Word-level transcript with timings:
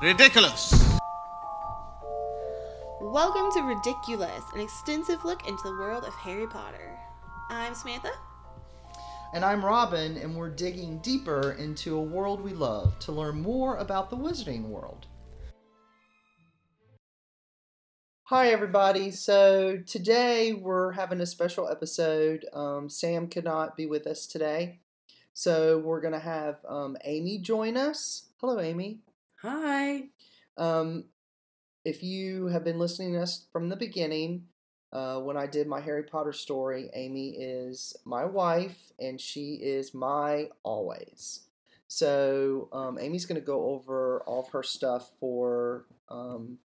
Ridiculous. 0.00 0.72
Welcome 3.00 3.50
to 3.54 3.62
Ridiculous, 3.62 4.44
an 4.54 4.60
extensive 4.60 5.24
look 5.24 5.48
into 5.48 5.64
the 5.64 5.72
world 5.72 6.04
of 6.04 6.14
Harry 6.14 6.46
Potter. 6.46 6.96
I'm 7.50 7.74
Samantha. 7.74 8.12
And 9.34 9.44
I'm 9.44 9.64
Robin, 9.64 10.16
and 10.18 10.36
we're 10.36 10.50
digging 10.50 10.98
deeper 10.98 11.56
into 11.58 11.96
a 11.96 12.00
world 12.00 12.40
we 12.40 12.52
love 12.52 12.96
to 13.00 13.10
learn 13.10 13.42
more 13.42 13.76
about 13.78 14.08
the 14.08 14.16
wizarding 14.16 14.68
world. 14.68 15.08
Hi, 18.26 18.50
everybody. 18.50 19.10
So, 19.10 19.78
today 19.84 20.52
we're 20.52 20.92
having 20.92 21.20
a 21.20 21.26
special 21.26 21.68
episode. 21.68 22.46
Um, 22.52 22.88
Sam 22.88 23.26
could 23.26 23.42
not 23.42 23.76
be 23.76 23.86
with 23.86 24.06
us 24.06 24.28
today. 24.28 24.78
So, 25.34 25.78
we're 25.78 26.00
going 26.00 26.12
to 26.12 26.20
have 26.20 26.58
um, 26.68 26.96
Amy 27.02 27.38
join 27.38 27.76
us. 27.76 28.28
Hello, 28.40 28.60
Amy. 28.60 29.00
Hi. 29.42 30.04
Um, 30.56 31.04
if 31.84 32.02
you 32.02 32.46
have 32.48 32.64
been 32.64 32.78
listening 32.78 33.12
to 33.12 33.22
us 33.22 33.46
from 33.52 33.68
the 33.68 33.76
beginning, 33.76 34.46
uh, 34.92 35.20
when 35.20 35.36
I 35.36 35.46
did 35.46 35.68
my 35.68 35.80
Harry 35.80 36.02
Potter 36.02 36.32
story, 36.32 36.90
Amy 36.92 37.36
is 37.38 37.96
my 38.04 38.24
wife 38.24 38.90
and 38.98 39.20
she 39.20 39.60
is 39.62 39.94
my 39.94 40.48
always. 40.64 41.46
So 41.86 42.68
um, 42.72 42.98
Amy's 42.98 43.26
going 43.26 43.40
to 43.40 43.46
go 43.46 43.66
over 43.66 44.22
all 44.26 44.40
of 44.42 44.48
her 44.48 44.64
stuff 44.64 45.10
for 45.20 45.86
um, 46.08 46.58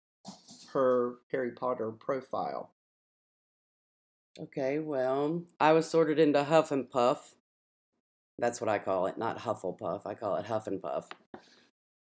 her 0.73 1.17
Harry 1.31 1.51
Potter 1.51 1.91
profile. 1.91 2.71
Okay, 4.41 4.79
well, 4.79 5.43
I 5.61 5.73
was 5.73 5.91
sorted 5.91 6.19
into 6.19 6.43
Huff 6.43 6.73
and 6.73 6.91
Puff. 6.91 7.35
That's 8.39 8.63
what 8.63 8.71
I 8.71 8.79
call 8.79 9.07
it, 9.07 9.19
not 9.19 9.41
Hufflepuff. 9.41 10.07
I 10.07 10.15
call 10.15 10.37
it 10.37 10.47
Huff 10.47 10.67
and 10.67 10.81
Puff. 10.81 11.09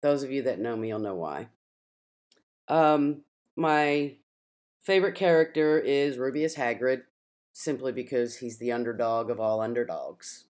Those 0.02 0.22
of 0.22 0.30
you 0.30 0.42
that 0.42 0.58
know 0.58 0.76
me 0.76 0.88
you'll 0.88 0.98
know 0.98 1.14
why. 1.14 1.48
Um, 2.68 3.22
my 3.56 4.14
favorite 4.80 5.14
character 5.14 5.78
is 5.78 6.16
Rubeus 6.16 6.56
Hagrid, 6.56 7.02
simply 7.52 7.92
because 7.92 8.38
he's 8.38 8.58
the 8.58 8.72
underdog 8.72 9.30
of 9.30 9.40
all 9.40 9.60
underdogs. 9.60 10.44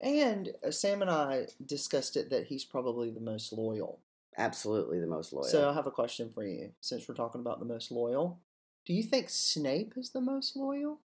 And 0.00 0.52
uh, 0.66 0.70
Sam 0.70 1.02
and 1.02 1.10
I 1.10 1.46
discussed 1.64 2.16
it 2.16 2.30
that 2.30 2.46
he's 2.46 2.64
probably 2.64 3.10
the 3.10 3.20
most 3.20 3.52
loyal. 3.52 3.98
Absolutely 4.36 5.00
the 5.00 5.06
most 5.06 5.32
loyal. 5.32 5.44
So 5.44 5.68
I 5.68 5.74
have 5.74 5.88
a 5.88 5.90
question 5.90 6.30
for 6.32 6.44
you 6.44 6.70
since 6.80 7.08
we're 7.08 7.16
talking 7.16 7.40
about 7.40 7.58
the 7.58 7.66
most 7.66 7.90
loyal. 7.90 8.38
Do 8.86 8.94
you 8.94 9.02
think 9.02 9.28
Snape 9.28 9.94
is 9.96 10.10
the 10.10 10.20
most 10.20 10.56
loyal? 10.56 11.00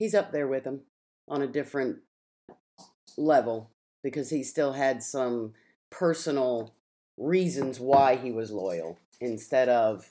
he's 0.00 0.14
up 0.14 0.32
there 0.32 0.48
with 0.48 0.64
him 0.64 0.80
on 1.28 1.42
a 1.42 1.46
different 1.46 1.98
level 3.16 3.70
because 4.02 4.30
he 4.30 4.42
still 4.42 4.72
had 4.72 5.02
some 5.02 5.52
personal 5.90 6.74
reasons 7.20 7.78
why 7.78 8.16
he 8.16 8.32
was 8.32 8.50
loyal 8.50 8.98
instead 9.20 9.68
of 9.68 10.08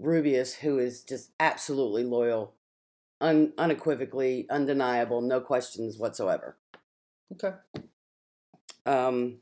Rubeus, 0.00 0.56
who 0.56 0.78
is 0.78 1.02
just 1.02 1.30
absolutely 1.40 2.04
loyal, 2.04 2.52
un- 3.20 3.54
unequivocally, 3.56 4.46
undeniable, 4.50 5.22
no 5.22 5.40
questions 5.40 5.96
whatsoever. 5.96 6.56
Okay. 7.32 7.56
Um, 8.84 9.38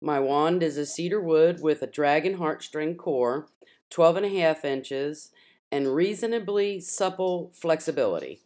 my 0.00 0.20
wand 0.20 0.62
is 0.62 0.78
a 0.78 0.86
cedar 0.86 1.20
wood 1.20 1.60
with 1.60 1.82
a 1.82 1.86
dragon 1.86 2.38
heartstring 2.38 2.96
core, 2.96 3.48
12 3.90 4.18
and 4.18 4.26
a 4.26 4.40
half 4.40 4.64
inches, 4.64 5.30
and 5.72 5.94
reasonably 5.94 6.80
supple 6.80 7.50
flexibility. 7.52 8.40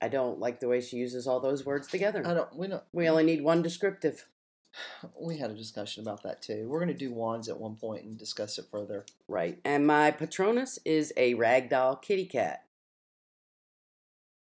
I 0.00 0.08
don't 0.08 0.38
like 0.38 0.60
the 0.60 0.68
way 0.68 0.80
she 0.80 0.96
uses 0.96 1.26
all 1.26 1.40
those 1.40 1.64
words 1.64 1.88
together. 1.88 2.22
I 2.26 2.34
don't. 2.34 2.54
We 2.54 2.68
don't. 2.68 2.82
We 2.92 3.08
only 3.08 3.24
need 3.24 3.42
one 3.42 3.62
descriptive. 3.62 4.26
We 5.18 5.38
had 5.38 5.50
a 5.50 5.54
discussion 5.54 6.02
about 6.02 6.22
that 6.24 6.42
too. 6.42 6.66
We're 6.68 6.80
going 6.80 6.92
to 6.92 6.94
do 6.94 7.10
wands 7.10 7.48
at 7.48 7.58
one 7.58 7.76
point 7.76 8.04
and 8.04 8.18
discuss 8.18 8.58
it 8.58 8.66
further. 8.70 9.06
Right. 9.26 9.58
And 9.64 9.86
my 9.86 10.10
Patronus 10.10 10.78
is 10.84 11.14
a 11.16 11.34
ragdoll 11.34 12.02
kitty 12.02 12.26
cat. 12.26 12.64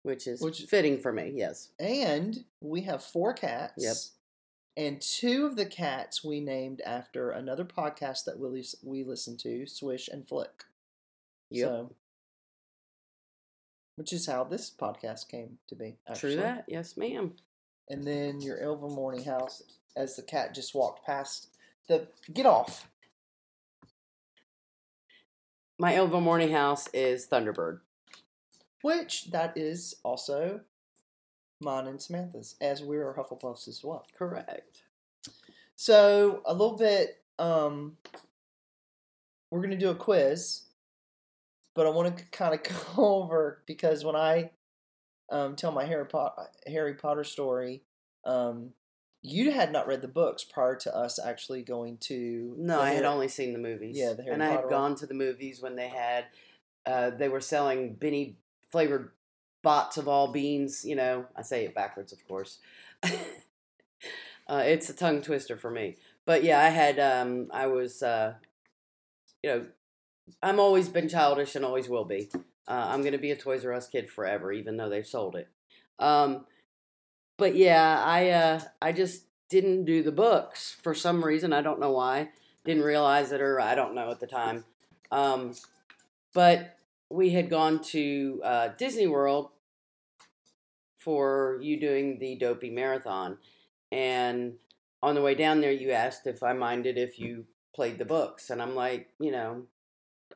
Which 0.03 0.27
is 0.27 0.41
Which- 0.41 0.63
fitting 0.63 0.99
for 0.99 1.13
me, 1.13 1.31
yes. 1.33 1.69
And 1.79 2.43
we 2.61 2.81
have 2.81 3.03
four 3.03 3.33
cats. 3.33 3.73
Yep. 3.77 3.95
And 4.75 5.01
two 5.01 5.45
of 5.45 5.55
the 5.55 5.65
cats 5.65 6.23
we 6.23 6.39
named 6.39 6.81
after 6.85 7.31
another 7.31 7.65
podcast 7.65 8.25
that 8.25 8.37
we 8.37 8.65
we 8.83 9.03
listen 9.03 9.37
to, 9.37 9.65
Swish 9.65 10.07
and 10.07 10.27
Flick. 10.27 10.65
Yep. 11.51 11.67
So, 11.67 11.95
which 13.97 14.13
is 14.13 14.27
how 14.27 14.43
this 14.43 14.69
podcast 14.71 15.27
came 15.27 15.57
to 15.67 15.75
be. 15.75 15.97
Actually. 16.07 16.35
True 16.35 16.43
that? 16.43 16.65
Yes, 16.67 16.95
ma'am. 16.95 17.33
And 17.89 18.03
then 18.03 18.39
your 18.39 18.57
Ilvermorny 18.57 19.25
House, 19.25 19.63
as 19.95 20.15
the 20.15 20.21
cat 20.21 20.53
just 20.53 20.73
walked 20.73 21.05
past 21.05 21.49
the. 21.87 22.07
Get 22.31 22.45
off. 22.45 22.87
My 25.79 25.93
Ilvermorny 25.93 26.51
House 26.51 26.87
is 26.93 27.27
Thunderbird. 27.27 27.79
Which 28.83 29.31
that 29.31 29.57
is 29.57 29.95
also 30.03 30.61
mine 31.59 31.87
and 31.87 32.01
Samantha's, 32.01 32.55
as 32.61 32.83
we 32.83 32.97
are 32.97 33.15
Hufflepuffs 33.17 33.67
as 33.67 33.83
well. 33.83 34.05
Correct. 34.15 34.83
So 35.75 36.43
a 36.45 36.53
little 36.53 36.77
bit, 36.77 37.23
um, 37.39 37.97
we're 39.49 39.61
gonna 39.61 39.75
do 39.75 39.89
a 39.89 39.95
quiz, 39.95 40.66
but 41.77 41.85
I 41.85 41.91
want 41.91 42.17
to 42.17 42.23
kind 42.31 42.55
of 42.55 42.63
go 42.95 43.23
over 43.23 43.61
because 43.67 44.03
when 44.03 44.15
I 44.15 44.49
um, 45.29 45.55
tell 45.55 45.71
my 45.71 45.85
Harry 45.85 46.07
Potter 46.07 46.49
Harry 46.65 46.95
Potter 46.95 47.23
story, 47.23 47.83
um, 48.25 48.71
you 49.21 49.51
had 49.51 49.71
not 49.71 49.87
read 49.87 50.01
the 50.01 50.07
books 50.07 50.43
prior 50.43 50.75
to 50.77 50.95
us 50.95 51.19
actually 51.23 51.61
going 51.61 51.97
to. 51.99 52.55
No, 52.57 52.81
I 52.81 52.89
had 52.89 52.95
Harry- 53.03 53.05
only 53.05 53.27
seen 53.27 53.53
the 53.53 53.59
movies. 53.59 53.95
Yeah, 53.95 54.13
the 54.13 54.23
Harry 54.23 54.31
Potter 54.31 54.33
and 54.33 54.43
I 54.43 54.47
had 54.47 54.55
Potter 54.55 54.69
gone 54.69 54.95
to 54.95 55.05
the 55.05 55.13
movies 55.13 55.61
when 55.61 55.75
they 55.75 55.87
had, 55.87 56.25
uh, 56.85 57.11
they 57.11 57.29
were 57.29 57.41
selling 57.41 57.93
Benny 57.93 58.37
flavored 58.71 59.11
bots 59.61 59.97
of 59.97 60.07
all 60.07 60.31
beans. 60.31 60.83
You 60.83 60.95
know, 60.95 61.25
I 61.35 61.43
say 61.43 61.63
it 61.65 61.75
backwards, 61.75 62.11
of 62.11 62.27
course. 62.27 62.57
uh, 63.03 64.63
it's 64.65 64.89
a 64.89 64.93
tongue 64.93 65.21
twister 65.21 65.55
for 65.55 65.69
me. 65.69 65.97
But 66.25 66.43
yeah, 66.43 66.59
I 66.59 66.69
had, 66.69 66.99
um, 66.99 67.49
I 67.53 67.67
was, 67.67 68.01
uh, 68.01 68.33
you 69.43 69.49
know, 69.51 69.65
I'm 70.41 70.59
always 70.59 70.89
been 70.89 71.09
childish 71.09 71.55
and 71.55 71.65
always 71.65 71.89
will 71.89 72.05
be. 72.05 72.29
Uh, 72.67 72.87
I'm 72.89 73.01
to 73.11 73.17
be 73.17 73.31
a 73.31 73.35
Toys 73.35 73.65
R 73.65 73.73
Us 73.73 73.87
kid 73.87 74.09
forever, 74.09 74.51
even 74.51 74.77
though 74.77 74.89
they've 74.89 75.07
sold 75.07 75.35
it. 75.35 75.47
Um, 75.99 76.45
but 77.37 77.55
yeah, 77.55 78.03
I 78.03 78.29
uh, 78.29 78.61
I 78.81 78.91
just 78.91 79.23
didn't 79.49 79.85
do 79.85 80.03
the 80.03 80.11
books 80.11 80.75
for 80.83 80.93
some 80.93 81.23
reason. 81.23 81.53
I 81.53 81.61
don't 81.61 81.79
know 81.79 81.91
why. 81.91 82.29
Didn't 82.65 82.83
realize 82.83 83.31
it, 83.31 83.41
or 83.41 83.61
I 83.61 83.75
don't 83.75 83.95
know 83.95 84.11
at 84.11 84.19
the 84.19 84.27
time. 84.27 84.65
Um, 85.11 85.53
but 86.33 86.77
we 87.09 87.29
had 87.29 87.49
gone 87.49 87.81
to 87.81 88.41
uh, 88.43 88.67
Disney 88.77 89.07
World 89.07 89.49
for 90.97 91.59
you 91.61 91.79
doing 91.79 92.19
the 92.19 92.35
Dopey 92.35 92.69
Marathon, 92.69 93.37
and 93.91 94.55
on 95.01 95.15
the 95.15 95.21
way 95.21 95.35
down 95.35 95.61
there, 95.61 95.71
you 95.71 95.91
asked 95.91 96.27
if 96.27 96.43
I 96.43 96.51
minded 96.53 96.97
if 96.97 97.17
you 97.17 97.45
played 97.73 97.97
the 97.97 98.05
books, 98.05 98.49
and 98.49 98.61
I'm 98.61 98.75
like, 98.75 99.09
you 99.19 99.31
know, 99.31 99.63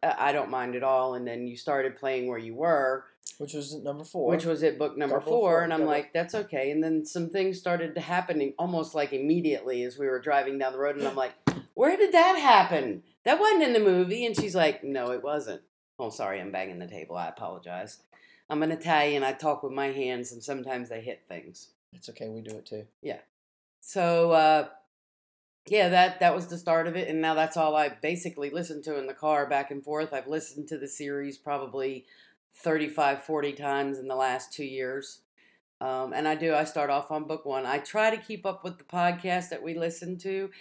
I 0.03 0.29
I 0.29 0.31
don't 0.31 0.50
mind 0.50 0.75
at 0.75 0.84
all. 0.84 1.16
And 1.16 1.28
then 1.28 1.47
you 1.47 1.57
started 1.57 1.95
playing 1.95 2.28
where 2.28 2.38
you 2.38 2.56
were, 2.56 3.06
which 3.38 3.53
was 3.53 3.75
number 3.75 4.03
four. 4.03 4.29
which 4.29 4.45
was 4.45 4.63
at 4.63 4.78
book 4.78 4.97
number 4.97 5.19
four, 5.22 5.39
four, 5.39 5.63
and 5.63 5.73
I'm 5.73 5.79
double- 5.81 5.91
like, 5.91 6.13
that's 6.13 6.35
okay. 6.35 6.72
And 6.72 6.84
then 6.84 7.06
some 7.06 7.29
things 7.29 7.59
started 7.59 7.95
to 7.95 8.01
happen 8.01 8.53
almost 8.57 8.95
like 8.95 9.13
immediately 9.13 9.84
as 9.84 9.97
we 9.97 10.07
were 10.07 10.19
driving 10.19 10.57
down 10.57 10.73
the 10.73 10.79
road, 10.79 10.97
and 10.97 11.07
I'm 11.07 11.16
like, 11.16 11.34
where 11.73 11.95
did 11.97 12.13
that 12.13 12.38
happen? 12.38 13.03
That 13.23 13.40
wasn't 13.40 13.63
in 13.63 13.73
the 13.73 13.79
movie. 13.79 14.25
And 14.25 14.35
she's 14.35 14.56
like, 14.56 14.84
no, 14.84 15.11
it 15.11 15.23
wasn't. 15.23 15.61
Oh, 16.00 16.09
sorry, 16.09 16.41
I'm 16.41 16.51
banging 16.51 16.79
the 16.79 16.88
table. 16.88 17.16
I 17.16 17.28
apologize. 17.28 18.00
I'm 18.50 18.63
an 18.63 18.72
Italian. 18.72 19.23
I 19.23 19.34
talk 19.34 19.63
with 19.63 19.72
my 19.72 19.88
hands, 19.91 20.31
and 20.31 20.44
sometimes 20.44 20.90
they 20.90 21.01
hit 21.01 21.23
things. 21.28 21.69
It's 21.94 22.09
okay. 22.09 22.28
We 22.28 22.41
do 22.41 22.57
it 22.57 22.66
too. 22.66 22.85
Yeah. 23.02 23.20
So, 23.79 24.31
uh, 24.31 24.67
yeah, 25.67 25.90
that 25.90 26.19
that 26.19 26.35
was 26.35 26.47
the 26.47 26.58
start 26.58 26.87
of 26.87 26.96
it, 26.96 27.08
and 27.08 27.22
now 27.22 27.34
that's 27.34 27.58
all 27.58 27.75
I 27.75 27.90
basically 27.90 28.49
listen 28.49 28.81
to 28.84 28.97
in 28.97 29.08
the 29.08 29.13
car 29.13 29.47
back 29.47 29.72
and 29.72 29.84
forth. 29.84 30.13
I've 30.13 30.28
listened 30.28 30.67
to 30.69 30.78
the 30.78 30.87
series 30.87 31.37
probably 31.37 32.05
35, 32.53 33.23
40 33.23 33.53
times 33.53 33.97
in 33.97 34.08
the 34.08 34.16
last 34.16 34.52
two 34.53 34.66
years. 34.66 35.22
Um, 35.79 36.13
and 36.13 36.28
I 36.28 36.35
do, 36.35 36.53
I 36.53 36.63
start 36.63 36.90
off 36.90 37.11
on 37.11 37.23
book 37.23 37.46
one. 37.46 37.66
I 37.66 37.79
try 37.79 38.16
to 38.16 38.17
keep 38.22 38.46
up 38.46 38.63
with 38.63 38.78
the 38.78 38.84
podcast 38.84 39.49
that 39.49 39.63
we 39.63 39.73
listen 39.73 40.17
to, 40.19 40.52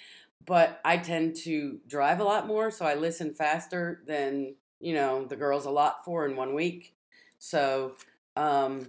but 0.47 0.81
I 0.85 0.97
tend 0.97 1.37
to 1.44 1.79
drive 1.87 2.20
a 2.20 2.25
lot 2.25 2.46
more, 2.46 2.70
so 2.70 2.87
I 2.87 2.94
listen 2.94 3.35
faster 3.35 4.03
than, 4.06 4.55
you 4.81 4.94
know, 4.94 5.26
the 5.26 5.37
girls 5.37 5.67
a 5.67 5.70
lot 5.70 6.05
for 6.05 6.26
in 6.26 6.37
one 6.37 6.55
week. 6.55 6.94
So, 7.38 7.96
um, 8.37 8.87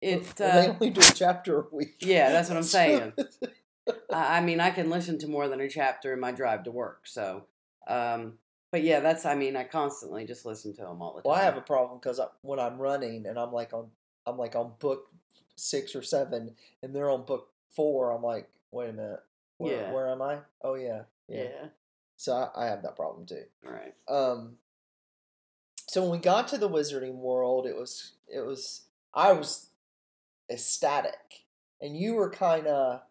it, 0.00 0.34
Well, 0.38 0.52
they 0.52 0.66
uh, 0.66 0.72
only 0.72 0.90
do 0.90 1.06
a 1.06 1.12
chapter 1.12 1.60
a 1.60 1.66
week. 1.74 1.96
yeah, 2.00 2.30
that's 2.32 2.48
what 2.48 2.58
I'm 2.58 2.64
saying. 2.64 3.12
I 4.10 4.40
mean, 4.40 4.60
I 4.60 4.70
can 4.70 4.90
listen 4.90 5.18
to 5.18 5.28
more 5.28 5.48
than 5.48 5.60
a 5.60 5.68
chapter 5.68 6.12
in 6.12 6.20
my 6.20 6.32
drive 6.32 6.64
to 6.64 6.70
work. 6.70 7.06
So, 7.06 7.44
um, 7.86 8.34
but 8.70 8.82
yeah, 8.82 9.00
that's. 9.00 9.24
I 9.26 9.34
mean, 9.34 9.56
I 9.56 9.64
constantly 9.64 10.24
just 10.24 10.46
listen 10.46 10.74
to 10.76 10.82
them 10.82 11.02
all 11.02 11.14
the 11.14 11.22
time. 11.22 11.30
Well, 11.30 11.40
I 11.40 11.44
have 11.44 11.56
a 11.56 11.60
problem 11.62 11.98
because 11.98 12.20
when 12.42 12.58
I'm 12.58 12.78
running 12.78 13.26
and 13.26 13.38
I'm 13.38 13.52
like 13.52 13.72
on, 13.72 13.88
I'm 14.26 14.38
like 14.38 14.56
on 14.56 14.72
book 14.78 15.08
six 15.56 15.94
or 15.94 16.02
seven, 16.02 16.54
and 16.82 16.94
they're 16.94 17.10
on 17.10 17.24
book 17.24 17.50
four. 17.70 18.10
I'm 18.12 18.22
like, 18.22 18.48
wait 18.70 18.90
a 18.90 18.92
minute, 18.92 19.20
Where, 19.58 19.72
Yeah. 19.72 19.92
where 19.92 20.08
am 20.10 20.22
I? 20.22 20.38
Oh 20.62 20.74
yeah, 20.74 21.02
yeah. 21.28 21.42
Yeah. 21.44 21.66
So 22.16 22.32
I, 22.32 22.64
I 22.64 22.66
have 22.66 22.82
that 22.82 22.96
problem 22.96 23.26
too. 23.26 23.44
Right. 23.62 23.94
Um, 24.08 24.56
so 25.88 26.02
when 26.02 26.10
we 26.12 26.18
got 26.18 26.48
to 26.48 26.58
the 26.58 26.68
Wizarding 26.68 27.16
World, 27.16 27.66
it 27.66 27.76
was 27.76 28.12
it 28.28 28.40
was 28.40 28.82
I 29.12 29.32
was 29.32 29.68
ecstatic, 30.50 31.44
and 31.80 31.96
you 31.96 32.14
were 32.14 32.30
kind 32.30 32.66
of 32.66 33.02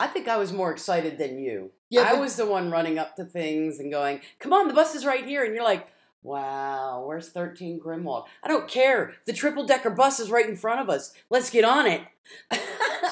I 0.00 0.08
think 0.08 0.26
I 0.26 0.36
was 0.36 0.52
more 0.52 0.72
excited 0.72 1.18
than 1.18 1.38
you. 1.38 1.70
Yeah, 1.90 2.02
I 2.02 2.14
was 2.14 2.36
the 2.36 2.46
one 2.46 2.70
running 2.70 2.98
up 2.98 3.16
to 3.16 3.24
things 3.24 3.78
and 3.78 3.92
going, 3.92 4.20
"Come 4.38 4.52
on, 4.52 4.66
the 4.66 4.74
bus 4.74 4.94
is 4.94 5.06
right 5.06 5.24
here," 5.24 5.44
and 5.44 5.54
you're 5.54 5.64
like. 5.64 5.86
Wow, 6.22 7.04
where's 7.06 7.30
13 7.30 7.80
Grimmauld? 7.80 8.26
I 8.42 8.48
don't 8.48 8.68
care. 8.68 9.14
The 9.24 9.32
triple 9.32 9.64
decker 9.64 9.88
bus 9.88 10.20
is 10.20 10.30
right 10.30 10.46
in 10.46 10.54
front 10.54 10.82
of 10.82 10.90
us. 10.90 11.14
Let's 11.30 11.48
get 11.48 11.64
on 11.64 11.86
it. 11.86 12.02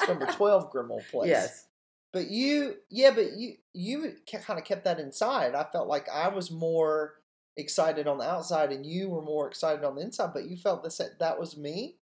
number 0.07 0.25
twelve 0.31 0.71
Grimmauld 0.71 1.09
Place. 1.09 1.29
Yes. 1.29 1.65
But 2.11 2.29
you, 2.29 2.75
yeah, 2.89 3.11
but 3.11 3.33
you 3.37 3.55
you 3.73 4.15
kind 4.31 4.59
of 4.59 4.65
kept 4.65 4.83
that 4.83 4.99
inside. 4.99 5.53
I 5.55 5.63
felt 5.63 5.87
like 5.87 6.07
I 6.09 6.27
was 6.29 6.49
more 6.49 7.15
excited 7.55 8.07
on 8.07 8.17
the 8.17 8.29
outside, 8.29 8.71
and 8.71 8.85
you 8.85 9.09
were 9.09 9.21
more 9.21 9.47
excited 9.47 9.83
on 9.83 9.95
the 9.95 10.01
inside. 10.01 10.31
But 10.33 10.49
you 10.49 10.57
felt 10.57 10.83
this 10.83 11.01
that 11.19 11.39
was 11.39 11.55
me. 11.55 11.97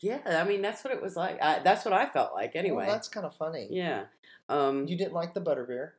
Yeah, 0.00 0.20
I 0.26 0.44
mean 0.44 0.60
that's 0.62 0.84
what 0.84 0.92
it 0.92 1.00
was 1.02 1.16
like. 1.16 1.40
I, 1.42 1.60
that's 1.60 1.84
what 1.84 1.94
I 1.94 2.06
felt 2.06 2.34
like 2.34 2.54
Well, 2.54 2.64
anyway. 2.64 2.86
that's 2.86 3.08
kind 3.08 3.24
of 3.26 3.34
funny. 3.36 3.68
yeah. 3.70 4.04
Um, 4.48 4.86
You 4.86 4.96
didn't 4.98 5.14
like 5.14 5.32
the 5.34 5.40
butterbeer. 5.40 5.92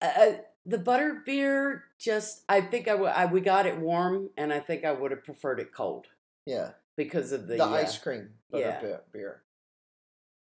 uh, 0.00 0.32
the 0.66 0.78
butter 0.78 1.22
beer 1.24 1.84
just 1.98 2.44
I 2.48 2.60
think 2.60 2.86
I 2.88 2.94
would 2.94 3.08
I 3.10 3.26
we 3.26 3.40
got 3.40 3.66
it 3.66 3.78
warm 3.78 4.30
and 4.36 4.52
I 4.52 4.60
think 4.60 4.84
I 4.84 4.92
would 4.92 5.10
have 5.10 5.24
preferred 5.24 5.58
it 5.60 5.72
cold 5.74 6.06
Yeah, 6.46 6.72
because 6.96 7.32
of 7.32 7.46
the, 7.48 7.56
the, 7.56 7.64
uh, 7.64 7.70
ice 7.70 7.96
cream 7.98 8.30
yeah. 8.52 8.78
butterbeer. 8.80 9.00
beer. 9.12 9.42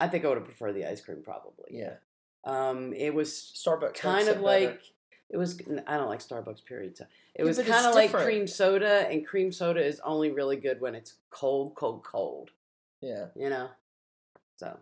I 0.00 0.08
think 0.08 0.24
I 0.24 0.28
would 0.28 0.38
have 0.38 0.46
preferred 0.46 0.72
the 0.74 0.86
ice 0.86 1.00
cream 1.00 1.22
probably. 1.22 1.70
Yeah, 1.70 1.94
Um, 2.44 2.92
it 2.94 3.14
was 3.14 3.30
Starbucks 3.32 3.94
kind 3.94 4.28
of 4.28 4.40
like 4.40 4.68
better. 4.68 4.80
It 5.30 5.36
was. 5.36 5.60
I 5.86 5.96
don't 5.96 6.08
like 6.08 6.20
Starbucks. 6.20 6.64
Period. 6.64 6.96
So 6.96 7.04
it 7.34 7.42
Yeah, 7.42 7.44
was 7.46 7.58
kind 7.58 7.86
of 7.86 7.94
like 7.94 8.12
cream 8.12 8.46
soda, 8.46 9.06
and 9.10 9.26
cream 9.26 9.52
soda 9.52 9.84
is 9.84 10.00
only 10.00 10.30
really 10.30 10.56
good 10.56 10.80
when 10.80 10.94
it's 10.94 11.14
cold, 11.30 11.74
cold, 11.74 12.02
cold. 12.04 12.50
yeah. 13.00 13.26
You 13.36 13.50
know. 13.50 13.68
So 14.56 14.76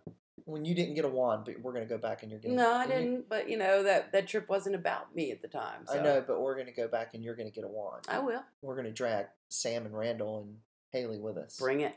When 0.44 0.64
you 0.64 0.75
didn't 0.75 0.94
get 0.94 1.04
a 1.04 1.08
wand, 1.08 1.44
but 1.44 1.60
we're 1.60 1.72
gonna 1.72 1.84
go 1.87 1.98
back 1.98 2.22
and 2.22 2.31
you're 2.31 2.40
gonna. 2.40 2.54
no, 2.54 2.72
I 2.72 2.87
didn't. 2.87 3.28
But 3.28 3.48
you 3.50 3.58
know 3.58 3.82
that 3.82 4.12
that 4.12 4.26
trip 4.28 4.48
wasn't 4.48 4.75
about 4.76 5.14
me 5.14 5.31
at 5.32 5.43
the 5.43 5.48
time. 5.48 5.84
I 5.88 5.98
know, 5.98 6.22
but 6.26 6.40
we're 6.40 6.56
gonna 6.56 6.72
go 6.72 6.88
back 6.88 7.14
and 7.14 7.22
you're 7.25 7.34
gonna 7.37 7.50
get 7.50 7.64
a 7.64 7.69
wand. 7.69 8.04
I 8.08 8.19
will 8.20 8.43
We're 8.62 8.76
gonna 8.76 8.93
drag 8.93 9.26
Sam 9.48 9.84
and 9.87 9.96
Randall 9.96 10.43
and 10.44 10.56
Haley 10.93 11.19
with 11.19 11.37
us 11.37 11.58
bring 11.58 11.81
it. 11.81 11.94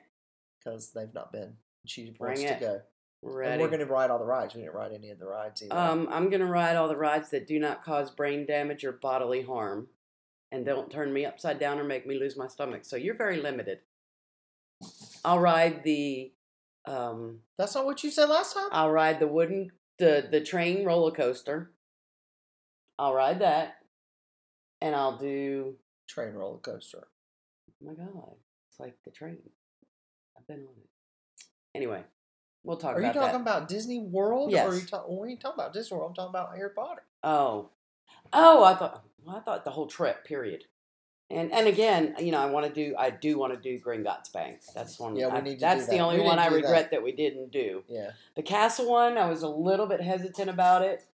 because 0.58 0.92
they've 0.92 1.14
not 1.14 1.32
been. 1.32 1.56
She 1.86 2.10
Bring 2.10 2.32
wants 2.32 2.42
it. 2.42 2.54
to 2.56 2.60
go, 2.60 2.82
Ready. 3.22 3.52
and 3.52 3.62
we're 3.62 3.70
gonna 3.70 3.86
ride 3.86 4.10
all 4.10 4.20
the 4.20 4.26
rides. 4.26 4.56
We 4.56 4.62
didn't 4.62 4.76
ride 4.76 4.94
any 4.94 5.10
of 5.10 5.20
the 5.20 5.28
rides 5.28 5.62
either. 5.62 5.76
Um, 5.76 6.08
I'm 6.12 6.30
gonna 6.30 6.46
ride 6.46 6.76
all 6.76 6.88
the 6.88 6.96
rides 6.96 7.30
that 7.32 7.48
do 7.48 7.60
not 7.60 7.84
cause 7.84 8.12
brain 8.12 8.46
damage 8.46 8.84
or 8.86 8.94
bodily 8.94 9.42
harm, 9.42 9.88
and 10.52 10.66
don't 10.66 10.90
turn 10.90 11.12
me 11.12 11.26
upside 11.26 11.60
down 11.60 11.80
or 11.80 11.84
make 11.84 12.08
me 12.08 12.18
lose 12.18 12.38
my 12.38 12.48
stomach. 12.48 12.86
So 12.86 12.96
you're 12.96 13.18
very 13.18 13.42
limited. 13.42 13.80
I'll 15.26 15.40
ride 15.40 15.84
the, 15.84 16.32
um, 16.86 17.40
That's 17.58 17.76
not 17.76 17.86
what 17.86 18.04
you 18.04 18.10
said 18.12 18.30
last 18.30 18.54
time. 18.54 18.70
I'll 18.72 18.90
ride 18.92 19.20
the 19.20 19.28
wooden 19.28 19.72
the 19.98 20.26
the 20.32 20.40
train 20.42 20.86
roller 20.86 21.12
coaster. 21.12 21.74
I'll 22.98 23.14
ride 23.14 23.40
that, 23.40 23.76
and 24.82 24.96
I'll 24.96 25.18
do. 25.18 25.76
Train 26.08 26.34
roller 26.34 26.58
coaster. 26.60 27.08
Oh 27.70 27.86
my 27.86 27.94
god, 27.94 28.36
it's 28.70 28.80
like 28.80 28.96
the 29.06 29.12
train. 29.12 29.38
I've 30.38 30.48
been 30.48 30.62
on 30.62 30.74
it. 30.84 30.90
Anyway, 31.76 32.04
we'll 32.64 32.78
talk 32.78 32.96
Are 32.96 33.02
you 33.02 33.08
talking 33.14 33.22
that. 33.22 33.42
about 33.42 33.68
Disney 33.68 34.00
World? 34.00 34.50
Or 34.50 34.52
Yes. 34.52 34.68
are 34.72 34.76
you 34.80 34.86
talking? 34.86 35.18
When 35.18 35.30
you 35.30 35.38
talking 35.38 35.60
about 35.60 35.74
Disney 35.74 35.98
World, 35.98 36.10
I'm 36.12 36.16
talking 36.16 36.30
about 36.30 36.56
Harry 36.56 36.72
Potter. 36.72 37.04
Oh, 37.24 37.70
oh, 38.34 38.64
I 38.64 38.76
thought. 38.76 39.04
Well, 39.26 39.36
I 39.36 39.40
thought 39.42 39.64
the 39.66 39.72
whole 39.72 39.88
trip. 39.88 40.26
Period. 40.26 40.66
And 41.32 41.52
and 41.54 41.68
again, 41.68 42.16
you 42.20 42.32
know, 42.32 42.40
I 42.40 42.48
want 42.48 42.66
to 42.66 42.74
do. 42.74 42.96
I 42.98 43.12
do 43.12 43.38
want 43.38 43.54
to 43.54 43.60
do 43.60 43.80
Gringotts 43.80 44.32
Bank. 44.34 44.62
That's 44.74 45.00
one. 45.00 45.16
Yeah, 45.16 45.28
we 45.34 45.42
need 45.42 45.60
That's 45.60 45.88
the 45.88 46.00
only 46.00 46.20
We 46.20 46.26
one 46.26 46.40
I 46.40 46.46
do 46.50 46.56
that. 46.56 46.62
regret 46.64 46.92
that 46.92 47.04
we 47.04 47.12
didn't 47.12 47.52
do. 47.52 47.84
Yeah. 47.88 48.12
The 48.36 48.42
castle 48.42 48.90
one, 48.90 49.18
I 49.18 49.28
was 49.28 49.44
a 49.44 49.48
little 49.48 49.86
bit 49.86 50.02
hesitant 50.02 50.50
about 50.50 50.82
it. 50.82 51.06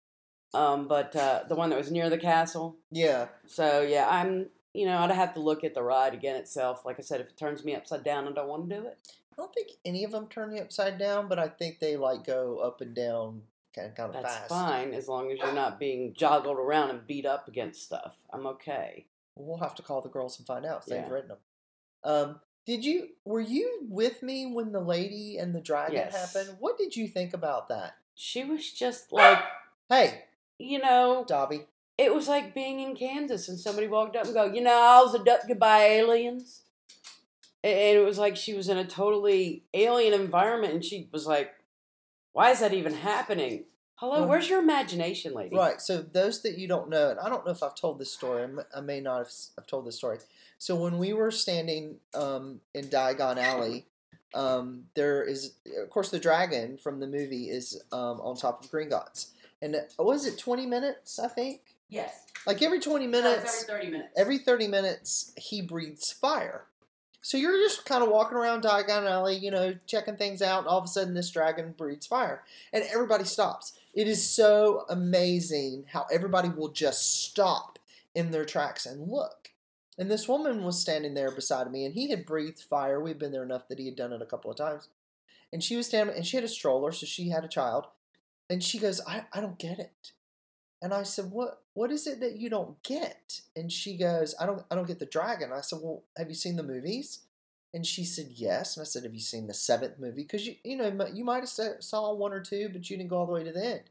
Um, 0.54 0.88
but 0.88 1.14
uh, 1.18 1.44
the 1.50 1.56
one 1.56 1.70
that 1.72 1.78
was 1.78 1.92
near 1.92 2.10
the 2.10 2.18
castle. 2.18 2.78
Yeah. 2.92 3.28
So 3.46 3.82
yeah, 3.82 4.08
I'm. 4.10 4.48
You 4.74 4.86
know, 4.86 4.98
I'd 4.98 5.12
have 5.12 5.34
to 5.36 5.40
look 5.40 5.64
at 5.64 5.74
the 5.74 5.82
ride 5.82 6.14
again 6.14 6.36
itself. 6.36 6.84
Like 6.84 6.98
I 7.00 7.02
said, 7.02 7.22
if 7.22 7.28
it 7.30 7.38
turns 7.38 7.64
me 7.64 7.74
upside 7.76 8.04
down, 8.04 8.28
I 8.28 8.32
don't 8.34 8.50
want 8.50 8.70
to 8.70 8.76
do 8.76 8.86
it. 8.88 8.98
I 9.38 9.42
don't 9.42 9.54
think 9.54 9.72
any 9.84 10.04
of 10.06 10.12
them 10.12 10.28
turn 10.28 10.54
you 10.56 10.62
upside 10.62 10.98
down, 10.98 11.28
but 11.28 11.40
I 11.40 11.50
think 11.50 11.80
they 11.80 11.98
like 11.98 12.26
go 12.26 12.60
up 12.60 12.80
and 12.82 12.96
down 12.96 13.42
kind 13.76 13.88
of, 13.90 13.96
kind 13.96 14.10
of 14.16 14.22
That's 14.22 14.34
fast. 14.36 14.50
fine 14.50 14.94
as 14.94 15.08
long 15.10 15.30
as 15.32 15.40
you're 15.40 15.52
not 15.54 15.78
being 15.80 16.14
joggled 16.14 16.56
around 16.56 16.92
and 16.92 17.06
beat 17.06 17.26
up 17.26 17.48
against 17.50 17.84
stuff. 17.84 18.16
I'm 18.32 18.48
okay. 18.48 19.08
We'll 19.36 19.58
have 19.58 19.76
to 19.76 19.82
call 19.82 20.02
the 20.02 20.08
girls 20.10 20.38
and 20.38 20.48
find 20.48 20.66
out 20.66 20.82
if 20.82 20.86
they've 20.86 21.00
Yeah. 21.04 21.10
written 21.10 21.28
them. 21.30 21.38
Um, 22.06 22.40
did 22.66 22.86
you 22.86 23.10
were 23.26 23.42
you 23.42 23.80
with 23.90 24.24
me 24.24 24.46
when 24.52 24.72
the 24.72 24.80
lady 24.80 25.38
and 25.38 25.54
the 25.54 25.60
dragon 25.62 25.96
Yes. 25.96 26.34
happened? 26.34 26.58
What 26.60 26.78
did 26.78 26.96
you 26.96 27.08
think 27.08 27.34
about 27.34 27.68
that? 27.68 27.96
She 28.16 28.44
was 28.46 28.72
just 28.72 29.12
like, 29.12 29.40
Hey, 29.90 30.24
you 30.58 30.80
know, 30.80 31.26
Dobby. 31.28 31.68
it 31.98 32.14
was 32.16 32.28
like 32.30 32.54
being 32.56 32.80
in 32.80 32.96
Kansas 32.96 33.50
and 33.50 33.60
somebody 33.60 33.88
walked 33.88 34.16
up 34.16 34.26
and 34.26 34.34
go, 34.34 34.46
you 34.46 34.62
know, 34.62 34.80
I 34.82 35.02
was 35.02 35.14
abducted 35.14 35.60
by 35.60 35.82
aliens. 35.84 36.62
And 37.66 37.98
it 37.98 38.06
was 38.06 38.20
like 38.20 38.36
she 38.36 38.54
was 38.54 38.70
in 38.70 38.78
a 38.78 38.86
totally 38.86 39.64
alien 39.74 40.14
environment 40.14 40.74
and 40.76 40.86
she 40.86 41.10
was 41.12 41.26
like, 41.26 41.52
why 42.32 42.52
is 42.52 42.60
that 42.60 42.76
even 42.76 42.94
happening? 42.94 43.64
Hello, 43.96 44.20
Well- 44.20 44.30
where's 44.30 44.48
your 44.48 44.60
imagination, 44.60 45.34
lady? 45.34 45.56
Right. 45.56 45.82
So 45.82 46.04
those 46.04 46.44
that 46.44 46.60
you 46.60 46.68
don't 46.68 46.90
know, 46.90 47.10
and 47.10 47.20
I 47.20 47.28
don't 47.28 47.44
know 47.44 47.52
if 47.52 47.64
I've 47.64 47.74
told 47.74 47.98
this 47.98 48.14
story. 48.14 48.48
i 48.76 48.82
may 48.82 49.00
not 49.00 49.18
have 49.18 49.32
have 49.58 49.66
told 49.66 49.88
this 49.88 49.96
story. 49.96 50.20
So 50.60 50.76
when 50.76 51.00
we 51.00 51.14
were 51.14 51.32
standing 51.32 51.96
um, 52.14 52.62
in 52.76 52.86
Diagon 52.86 53.38
Alley, 53.38 53.88
um, 54.36 54.84
there 54.94 55.24
is, 55.24 55.54
of 55.82 55.90
course, 55.90 56.12
the 56.12 56.20
dragon 56.20 56.78
from 56.78 57.00
the 57.00 57.08
movie 57.08 57.46
is 57.50 57.82
um, 57.92 58.22
on 58.22 58.36
top 58.36 58.64
of 58.64 58.70
green 58.70 58.90
Gringotts, 58.90 59.30
and 59.62 59.76
was 59.98 60.28
it 60.28 60.38
twenty 60.38 60.66
minutes? 60.66 61.18
I 61.20 61.30
think. 61.30 61.62
Yes. 61.90 62.26
Like 62.46 62.62
every 62.62 62.80
twenty 62.80 63.08
minutes, 63.08 63.44
it's 63.44 63.64
every 63.64 63.86
30 63.86 63.92
minutes. 63.92 64.14
every 64.18 64.38
30 64.38 64.68
minutes 64.68 65.34
he 65.38 65.62
breathes 65.62 66.12
fire 66.12 66.66
so 67.26 67.38
you're 67.38 67.58
just 67.58 67.86
kind 67.86 68.04
of 68.04 68.10
walking 68.10 68.38
around 68.38 68.62
Diagon 68.62 69.10
Alley, 69.10 69.36
you 69.36 69.50
know, 69.50 69.74
checking 69.88 70.16
things 70.16 70.44
out, 70.44 70.60
and 70.60 70.68
all 70.68 70.78
of 70.78 70.86
a 70.86 70.88
sudden 70.88 71.16
this 71.16 71.32
dragon 71.32 71.74
breathes 71.76 72.06
fire. 72.06 72.44
And 72.72 72.84
everybody 72.84 73.24
stops. 73.24 73.74
It 73.96 74.08
is 74.08 74.30
so 74.30 74.86
amazing 74.90 75.86
how 75.92 76.06
everybody 76.14 76.50
will 76.50 76.68
just 76.68 77.24
stop 77.24 77.80
in 78.14 78.30
their 78.30 78.46
tracks 78.46 78.86
and 78.86 79.10
look. 79.10 79.50
And 79.98 80.12
this 80.12 80.28
woman 80.28 80.64
was 80.64 80.80
standing 80.80 81.16
there 81.16 81.32
beside 81.32 81.72
me, 81.72 81.84
and 81.84 81.96
he 81.96 82.12
had 82.12 82.28
breathed 82.28 82.60
fire. 82.60 83.02
We'd 83.02 83.18
been 83.18 83.32
there 83.32 83.42
enough 83.42 83.70
that 83.70 83.80
he 83.80 83.86
had 83.86 83.96
done 83.96 84.14
it 84.14 84.22
a 84.22 84.28
couple 84.28 84.52
of 84.52 84.58
times. 84.58 84.90
And 85.52 85.64
she 85.64 85.76
was 85.76 85.88
standing, 85.88 86.16
and 86.16 86.28
she 86.28 86.38
had 86.38 86.44
a 86.44 86.48
stroller, 86.48 86.92
so 86.92 87.08
she 87.08 87.30
had 87.30 87.44
a 87.44 87.48
child. 87.48 87.88
And 88.52 88.64
she 88.64 88.78
goes, 88.78 89.02
I, 89.08 89.24
I 89.34 89.42
don't 89.42 89.58
get 89.58 89.80
it. 89.80 90.12
And 90.82 90.94
I 90.94 91.04
said, 91.04 91.32
"What? 91.32 91.64
What 91.74 91.92
is 91.92 92.06
it 92.06 92.20
that 92.20 92.38
you 92.38 92.50
don't 92.50 92.82
get?" 92.84 93.42
And 93.56 93.72
she 93.72 93.98
goes, 93.98 94.36
"I 94.40 94.46
don't. 94.46 94.64
I 94.70 94.76
don't 94.76 94.88
get 94.88 95.00
the 95.00 95.06
dragon." 95.06 95.52
I 95.52 95.62
said, 95.62 95.80
"Well, 95.82 96.04
have 96.18 96.30
you 96.30 96.36
seen 96.36 96.58
the 96.58 96.64
movies?" 96.64 97.20
And 97.74 97.86
she 97.86 98.04
said, 98.06 98.28
"Yes." 98.32 98.76
And 98.76 98.82
I 98.82 98.86
said, 98.86 99.04
"Have 99.04 99.14
you 99.14 99.20
seen 99.20 99.48
the 99.48 99.54
seventh 99.54 100.00
movie? 100.00 100.24
Because 100.24 100.46
you, 100.46 100.56
you 100.64 100.78
know, 100.78 101.08
you 101.14 101.24
might 101.24 101.48
have 101.48 101.84
saw 101.84 102.14
one 102.14 102.34
or 102.34 102.42
two, 102.42 102.70
but 102.70 102.90
you 102.90 102.98
didn't 102.98 103.10
go 103.10 103.18
all 103.18 103.26
the 103.26 103.34
way 103.34 103.44
to 103.44 103.52
the 103.52 103.66
end." 103.66 103.84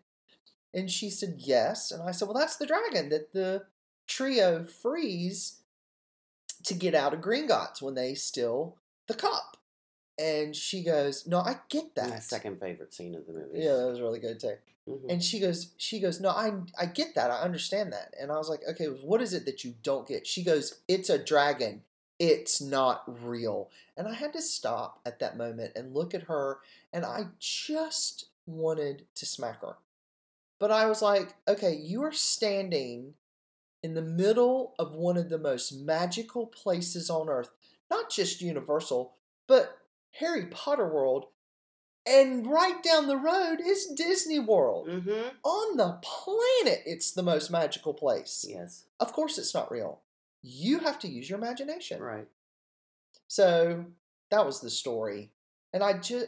And 0.73 0.91
she 0.91 1.11
said, 1.11 1.37
"Yes." 1.39 1.91
And 1.91 2.03
I 2.03 2.11
said, 2.11 2.29
"Well, 2.29 2.39
that's 2.39 2.57
the 2.57 2.67
dragon 2.67 3.09
that 3.11 3.33
the 3.33 3.67
trio 4.07 4.65
frees 4.65 5.61
to 6.65 6.75
get 6.75 6.95
out 6.95 7.15
of 7.15 7.21
Gringotts 7.21 7.83
when 7.83 7.95
they 7.95 8.15
steal 8.15 8.77
the 9.07 9.15
cup." 9.15 9.57
And 10.19 10.55
she 10.55 10.83
goes, 10.83 11.27
"No, 11.27 11.41
I 11.41 11.61
get 11.69 11.95
that." 11.97 12.09
My 12.09 12.17
that." 12.17 12.23
second 12.23 12.61
favorite 12.61 12.95
scene 12.95 13.15
of 13.15 13.27
the 13.27 13.33
movie. 13.33 13.61
Yeah, 13.61 13.77
that 13.77 13.87
was 13.87 14.01
really 14.01 14.21
good 14.21 14.39
too. 14.39 14.57
Mhm. 14.89 15.07
And 15.09 15.25
she 15.25 15.41
goes, 15.41 15.73
she 15.79 15.99
goes, 16.01 16.21
no, 16.21 16.29
I 16.31 16.53
I 16.79 16.87
get 16.87 17.15
that, 17.15 17.31
I 17.31 17.41
understand 17.41 17.93
that. 17.93 18.15
And 18.21 18.31
I 18.31 18.37
was 18.37 18.49
like, 18.49 18.61
okay, 18.69 18.87
what 18.87 19.23
is 19.23 19.33
it 19.33 19.47
that 19.47 19.65
you 19.65 19.75
don't 19.83 20.07
get? 20.07 20.27
She 20.27 20.43
goes, 20.43 20.81
it's 20.89 21.09
a 21.11 21.19
dragon. 21.23 21.83
It's 22.19 22.61
not 22.61 23.03
real. 23.25 23.71
And 23.97 24.07
I 24.07 24.15
had 24.15 24.33
to 24.35 24.43
stop 24.43 25.01
at 25.05 25.19
that 25.21 25.37
moment 25.37 25.73
and 25.75 25.95
look 25.95 26.15
at 26.15 26.25
her, 26.25 26.61
and 26.93 27.05
I 27.05 27.27
just 27.41 28.27
wanted 28.47 29.07
to 29.17 29.27
smack 29.27 29.63
her. 29.63 29.77
But 30.59 30.71
I 30.73 30.87
was 30.87 31.03
like, 31.03 31.35
okay, 31.49 31.75
you 31.75 32.03
are 32.03 32.13
standing 32.13 33.15
in 33.83 33.95
the 33.95 34.03
middle 34.03 34.75
of 34.79 34.95
one 34.95 35.17
of 35.19 35.31
the 35.31 35.39
most 35.39 35.73
magical 35.73 36.47
places 36.47 37.11
on 37.11 37.29
earth, 37.29 37.51
not 37.91 38.11
just 38.11 38.43
Universal, 38.43 39.15
but 39.49 39.79
Harry 40.13 40.47
Potter 40.47 40.89
World. 40.89 41.27
And 42.07 42.47
right 42.47 42.83
down 42.83 43.07
the 43.07 43.17
road 43.17 43.61
is 43.65 43.87
Disney 43.87 44.39
World. 44.39 44.89
Mhm. 44.89 45.33
On 45.43 45.77
the 45.77 45.99
planet, 46.03 46.83
it's 46.85 47.13
the 47.13 47.23
most 47.23 47.51
magical 47.51 47.95
place. 47.95 48.45
Yes. 48.47 48.85
Of 49.01 49.13
course, 49.13 49.39
it's 49.39 49.55
not 49.55 49.71
real. 49.71 50.03
You 50.43 50.81
have 50.81 50.99
to 51.01 51.09
use 51.09 51.31
your 51.31 51.39
imagination. 51.39 52.03
Right. 52.03 52.29
So 53.29 53.87
that 54.31 54.45
was 54.45 54.61
the 54.61 54.71
story. 54.71 55.33
And 55.73 55.83
I 55.83 55.95
just, 55.99 56.27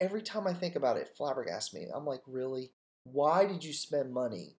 every 0.00 0.20
time 0.22 0.46
I 0.46 0.52
think 0.52 0.76
about 0.76 0.98
it, 0.98 1.16
flabbergasts 1.18 1.72
me. 1.72 1.88
I'm 1.92 2.04
like, 2.06 2.22
really? 2.26 2.72
why 3.06 3.44
did 3.44 3.62
you 3.62 3.72
spend 3.74 4.14
money 4.14 4.56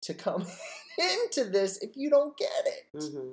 to 0.00 0.14
come 0.14 0.46
into 0.98 1.44
this 1.44 1.76
if 1.82 1.94
you 1.94 2.08
don't 2.08 2.36
get 2.38 2.66
it? 2.66 2.86
hmm 3.12 3.32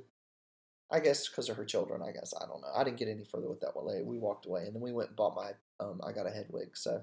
I 0.92 1.00
guess 1.00 1.30
because 1.30 1.50
of 1.50 1.58
her 1.58 1.66
children. 1.66 2.02
I 2.02 2.12
guess 2.12 2.34
I 2.40 2.46
don't 2.46 2.62
know. 2.62 2.72
I 2.76 2.84
didn't 2.84 2.98
get 2.98 3.08
any 3.08 3.24
further 3.24 3.50
with 3.50 3.62
that 3.62 3.76
one. 3.76 3.86
We 4.06 4.18
walked 4.18 4.46
away, 4.46 4.66
and 4.66 4.76
then 4.76 4.82
we 4.82 4.92
went 4.92 5.10
and 5.10 5.16
bought 5.16 5.36
my. 5.36 5.52
Um, 5.80 6.02
I 6.06 6.12
got 6.12 6.28
a 6.28 6.32
head 6.32 6.48
wig. 6.50 6.76
So 6.76 7.02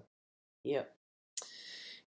Yep. 0.64 0.94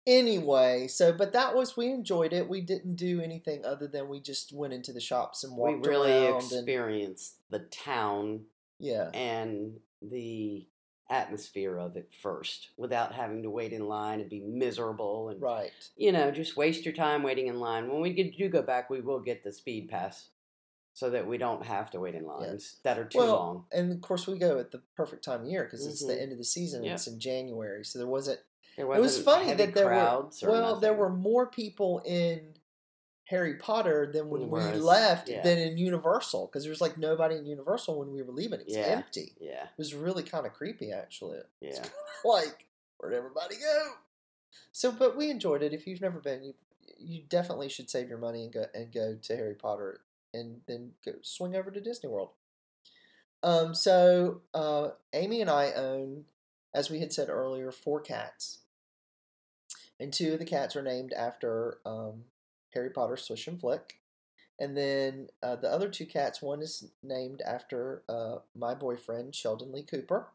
anyway, 0.06 0.88
so 0.88 1.14
but 1.14 1.34
that 1.34 1.56
was 1.56 1.78
we 1.78 1.88
enjoyed 1.88 2.34
it. 2.34 2.50
We 2.50 2.62
didn't 2.62 2.96
do 2.96 3.22
anything 3.22 3.64
other 3.64 3.88
than 3.88 4.10
we 4.10 4.20
just 4.20 4.52
went 4.52 4.74
into 4.74 4.92
the 4.92 5.00
shops 5.00 5.44
and 5.44 5.56
walked. 5.56 5.84
We 5.84 5.90
really 5.90 6.12
around 6.12 6.44
and 6.44 6.54
experienced 6.54 7.36
the 7.50 7.60
town 7.60 8.46
yeah, 8.80 9.10
and 9.14 9.80
the 10.02 10.68
atmosphere 11.10 11.78
of 11.78 11.96
it 11.96 12.12
first 12.22 12.72
without 12.76 13.14
having 13.14 13.42
to 13.44 13.50
wait 13.50 13.72
in 13.72 13.88
line 13.88 14.20
and 14.20 14.30
be 14.30 14.42
miserable 14.42 15.30
and 15.30 15.42
right. 15.42 15.72
you 15.96 16.12
know 16.12 16.30
just 16.32 16.58
waste 16.58 16.84
your 16.84 16.94
time 16.94 17.24
waiting 17.24 17.48
in 17.48 17.62
line 17.62 17.90
when 17.90 18.02
we 18.02 18.12
do 18.12 18.50
go 18.50 18.62
back 18.62 18.90
we 18.90 19.00
will 19.00 19.22
get 19.22 19.42
the 19.42 19.54
speed 19.54 19.88
pass 19.88 20.28
so 20.98 21.12
that 21.12 21.28
we 21.28 21.38
don't 21.38 21.64
have 21.64 21.92
to 21.92 22.00
wait 22.00 22.16
in 22.16 22.26
lines 22.26 22.78
that 22.82 22.98
are 22.98 23.06
too 23.06 23.20
well, 23.20 23.36
long 23.36 23.66
and 23.72 23.92
of 23.92 24.02
course 24.02 24.26
we 24.26 24.36
go 24.36 24.58
at 24.58 24.72
the 24.72 24.82
perfect 24.96 25.24
time 25.24 25.42
of 25.42 25.48
year 25.48 25.64
because 25.64 25.86
it's 25.86 26.04
the 26.04 26.14
Mhm. 26.14 26.22
end 26.24 26.32
of 26.32 26.40
the 26.40 26.44
season. 26.44 26.84
Yep. 26.84 26.96
It's 26.96 27.06
in 27.06 27.20
January, 27.20 27.86
so 27.86 28.00
there 28.00 28.08
wasn't. 28.08 28.40
there 28.76 28.86
It 28.88 28.90
was 28.90 29.00
wasn't 29.00 29.26
funny 29.26 29.54
that 29.54 29.76
there 29.76 29.86
were 29.86 30.30
well, 30.50 30.80
there 30.80 30.96
were 30.96 31.12
more 31.12 31.46
people 31.46 32.00
in 32.04 32.56
Harry 33.26 33.58
Potter 33.58 34.10
than 34.12 34.30
when 34.30 34.50
we 34.50 34.60
left 34.80 35.30
yeah. 35.30 35.44
than 35.44 35.60
in 35.60 35.78
Universal 35.78 36.48
because 36.48 36.64
there 36.64 36.72
was 36.72 36.82
like 36.82 36.98
nobody 36.98 37.36
in 37.36 37.46
Universal 37.46 38.00
when 38.00 38.12
we 38.12 38.24
were 38.24 38.34
leaving. 38.34 38.60
It 38.62 38.66
was 38.66 38.76
Yeah. 38.76 38.84
empty. 38.86 39.36
yeah 39.40 39.66
It 39.66 39.78
was 39.78 39.94
really 39.94 40.24
kind 40.24 40.48
of 40.48 40.54
creepy, 40.54 40.92
actually. 40.92 41.42
yeah 41.62 41.86
like, 42.26 42.66
where'd 42.98 43.14
everybody 43.14 43.58
go? 43.58 43.94
So, 44.72 44.92
but 44.92 45.16
we 45.16 45.30
enjoyed 45.30 45.62
it. 45.62 45.74
If 45.74 45.86
you've 45.86 46.02
never 46.02 46.20
been, 46.20 46.42
you 46.44 46.56
you 47.00 47.22
definitely 47.30 47.70
should 47.70 47.92
save 47.92 48.10
your 48.10 48.18
money 48.18 48.46
and 48.46 48.52
go 48.52 48.66
and 48.74 48.92
go 48.92 49.14
to 49.22 49.36
Harry 49.36 49.54
Potter 49.54 50.02
and 50.34 50.62
then 50.68 50.92
go 51.06 51.14
swing 51.22 51.56
over 51.56 51.72
to 51.72 51.82
Disney 51.82 52.10
World. 52.10 52.30
Um, 53.44 53.74
so 53.74 54.42
uh, 54.54 54.90
Amy 55.14 55.42
and 55.42 55.50
I 55.50 55.72
own, 55.72 56.26
as 56.74 56.90
we 56.90 57.00
had 57.00 57.14
said 57.14 57.30
earlier, 57.30 57.72
four 57.72 58.02
cats, 58.02 58.60
and 60.00 60.12
two 60.12 60.34
of 60.34 60.40
the 60.40 60.46
cats 60.46 60.76
are 60.76 60.82
named 60.84 61.14
after 61.14 61.80
um, 61.86 62.26
Harry 62.74 62.90
Potter 62.90 63.18
Swish 63.18 63.48
and 63.48 63.60
Flick. 63.60 64.00
And 64.60 64.76
then 64.76 65.28
uh, 65.44 65.56
the 65.56 65.72
other 65.72 65.88
two 65.88 66.06
cats, 66.06 66.42
one 66.42 66.62
is 66.62 66.90
named 67.04 67.42
after 67.46 68.02
uh, 68.10 68.38
my 68.56 68.74
boyfriend, 68.74 69.36
Sheldon 69.36 69.72
Lee 69.72 69.84
Cooper. 69.84 70.28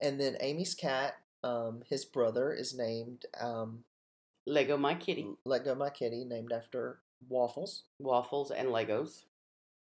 And 0.00 0.18
then 0.18 0.36
Amy's 0.40 0.74
cat, 0.74 1.18
um, 1.44 1.82
his 1.88 2.04
brother, 2.04 2.52
is 2.52 2.74
named 2.74 3.26
um, 3.38 3.84
lego 4.46 4.76
my 4.76 4.94
kitty 4.94 5.26
Lego 5.44 5.74
My 5.74 5.90
Kitty, 5.90 6.24
named 6.24 6.52
after 6.52 6.98
Waffles. 7.28 7.84
waffles 7.98 8.50
and 8.50 8.68
legos 8.68 9.24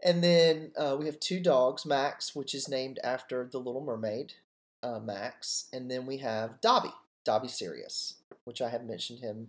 And 0.02 0.22
then 0.22 0.72
uh, 0.76 0.96
we 0.98 1.06
have 1.06 1.20
two 1.20 1.40
dogs, 1.40 1.86
Max, 1.86 2.34
which 2.34 2.54
is 2.54 2.68
named 2.68 2.98
after 3.02 3.48
the 3.50 3.58
Little 3.58 3.84
Mermaid, 3.84 4.34
uh, 4.82 4.98
Max. 5.00 5.66
And 5.72 5.90
then 5.90 6.06
we 6.06 6.18
have 6.18 6.60
Dobby, 6.60 6.92
Dobby 7.24 7.48
Sirius, 7.48 8.16
which 8.44 8.60
I 8.60 8.68
have 8.68 8.84
mentioned 8.84 9.20
him 9.20 9.48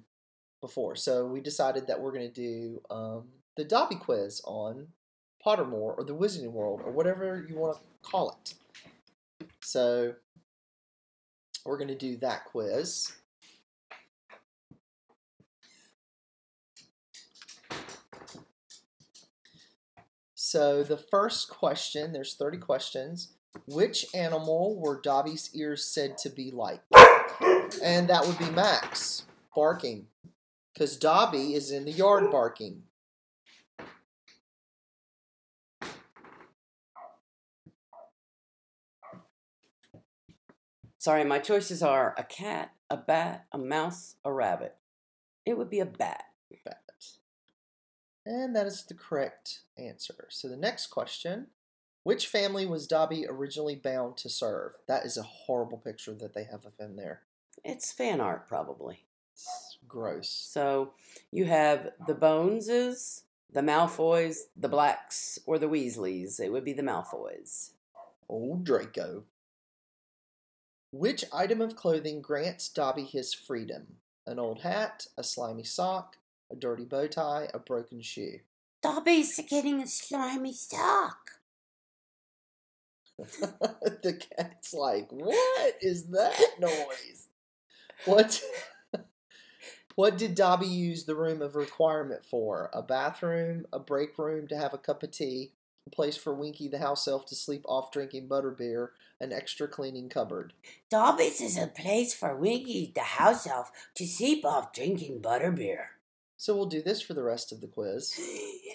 before. 0.61 0.95
So 0.95 1.25
we 1.25 1.41
decided 1.41 1.87
that 1.87 1.99
we're 1.99 2.11
going 2.11 2.31
to 2.31 2.33
do 2.33 2.81
um, 2.89 3.25
the 3.55 3.63
Dobby 3.63 3.95
quiz 3.95 4.41
on 4.45 4.87
Pottermore 5.45 5.97
or 5.97 6.03
the 6.03 6.15
Wizarding 6.15 6.51
World 6.51 6.81
or 6.83 6.91
whatever 6.91 7.45
you 7.47 7.55
want 7.55 7.77
to 7.77 8.09
call 8.09 8.31
it. 8.31 8.53
So 9.61 10.13
we're 11.65 11.77
going 11.77 11.87
to 11.89 11.95
do 11.95 12.17
that 12.17 12.45
quiz. 12.45 13.11
So 20.49 20.81
the 20.81 20.95
first 20.95 21.49
question, 21.49 22.13
there's 22.13 22.35
30 22.35 22.59
questions. 22.59 23.33
Which 23.65 24.05
animal 24.15 24.79
were 24.79 25.01
Dobby's 25.01 25.49
ears 25.53 25.83
said 25.83 26.17
to 26.19 26.29
be 26.29 26.51
like? 26.51 26.79
And 27.83 28.07
that 28.07 28.25
would 28.25 28.39
be 28.39 28.49
Max 28.51 29.25
barking. 29.53 30.07
Because 30.73 30.95
Dobby 30.95 31.53
is 31.53 31.69
in 31.69 31.83
the 31.83 31.91
yard 31.91 32.31
barking. 32.31 32.83
sorry 40.99 41.23
my 41.23 41.39
choices 41.39 41.81
are 41.81 42.13
a 42.17 42.23
cat 42.23 42.73
a 42.89 42.97
bat 42.97 43.45
a 43.53 43.57
mouse 43.57 44.15
a 44.25 44.33
rabbit 44.33 44.75
it 45.45 45.57
would 45.57 45.69
be 45.69 45.79
a 45.79 45.85
bat 45.85 46.23
Bat. 46.65 46.86
And 48.27 48.53
that 48.57 48.67
is 48.67 48.83
the 48.83 48.93
correct 48.93 49.61
answer. 49.77 50.27
So 50.29 50.49
the 50.49 50.57
next 50.57 50.87
question 50.87 51.47
Which 52.03 52.27
family 52.27 52.65
was 52.65 52.85
Dobby 52.85 53.25
originally 53.27 53.75
bound 53.75 54.17
to 54.17 54.29
serve? 54.29 54.73
That 54.85 55.05
is 55.05 55.15
a 55.15 55.23
horrible 55.23 55.77
picture 55.77 56.13
that 56.15 56.33
they 56.33 56.43
have 56.43 56.65
of 56.65 56.75
him 56.77 56.97
there. 56.97 57.21
it's 57.63 57.93
fan 57.93 58.19
art 58.19 58.45
probably 58.45 59.05
It's 59.33 59.77
gross. 59.87 60.29
So 60.29 60.91
you 61.31 61.45
have 61.45 61.91
the 62.05 62.15
Boneses, 62.15 63.23
the 63.49 63.61
Malfoys, 63.61 64.39
the 64.57 64.67
Blacks, 64.67 65.39
or 65.45 65.57
the 65.57 65.69
Weasleys. 65.69 66.41
It 66.41 66.51
would 66.51 66.65
be 66.65 66.73
the 66.73 66.83
Malfoys. 66.83 67.69
Old 68.27 68.65
Draco. 68.65 69.23
Which 70.91 71.23
item 71.31 71.61
of 71.61 71.77
clothing 71.77 72.21
grants 72.21 72.67
Dobby 72.67 73.03
his 73.03 73.33
freedom? 73.33 73.99
An 74.25 74.37
old 74.37 74.63
hat, 74.63 75.07
a 75.17 75.23
slimy 75.23 75.63
sock, 75.63 76.17
a 76.51 76.55
dirty 76.55 76.85
bow 76.85 77.07
tie, 77.07 77.49
a 77.53 77.59
broken 77.59 78.01
shoe. 78.01 78.39
Dobby's 78.81 79.39
getting 79.49 79.81
a 79.81 79.87
slimy 79.87 80.53
sock. 80.53 81.31
the 83.17 84.13
cat's 84.13 84.73
like, 84.73 85.11
what 85.11 85.75
is 85.81 86.07
that 86.07 86.39
noise? 86.59 87.29
What? 88.05 88.41
what 89.95 90.17
did 90.17 90.35
Dobby 90.35 90.67
use 90.67 91.05
the 91.05 91.15
room 91.15 91.41
of 91.41 91.55
requirement 91.55 92.23
for? 92.23 92.69
A 92.73 92.83
bathroom, 92.83 93.65
a 93.73 93.79
break 93.79 94.17
room 94.19 94.47
to 94.47 94.57
have 94.57 94.73
a 94.73 94.77
cup 94.77 95.01
of 95.01 95.11
tea, 95.11 95.53
a 95.87 95.89
place 95.89 96.15
for 96.15 96.33
Winky 96.33 96.67
the 96.67 96.77
house 96.77 97.07
elf 97.07 97.25
to 97.27 97.35
sleep 97.35 97.65
off 97.67 97.91
drinking 97.91 98.29
butterbeer, 98.29 98.89
an 99.19 99.33
extra 99.33 99.67
cleaning 99.67 100.09
cupboard. 100.09 100.53
Dobby's 100.91 101.41
is 101.41 101.57
a 101.57 101.65
place 101.65 102.13
for 102.13 102.35
Winky, 102.35 102.91
the 102.93 103.01
house 103.01 103.47
elf, 103.47 103.71
to 103.95 104.05
sleep 104.05 104.45
off 104.45 104.73
drinking 104.73 105.21
butterbeer. 105.21 105.96
So 106.37 106.55
we'll 106.55 106.67
do 106.67 106.81
this 106.81 107.01
for 107.01 107.13
the 107.13 107.23
rest 107.23 107.51
of 107.51 107.61
the 107.61 107.67
quiz. 107.67 108.13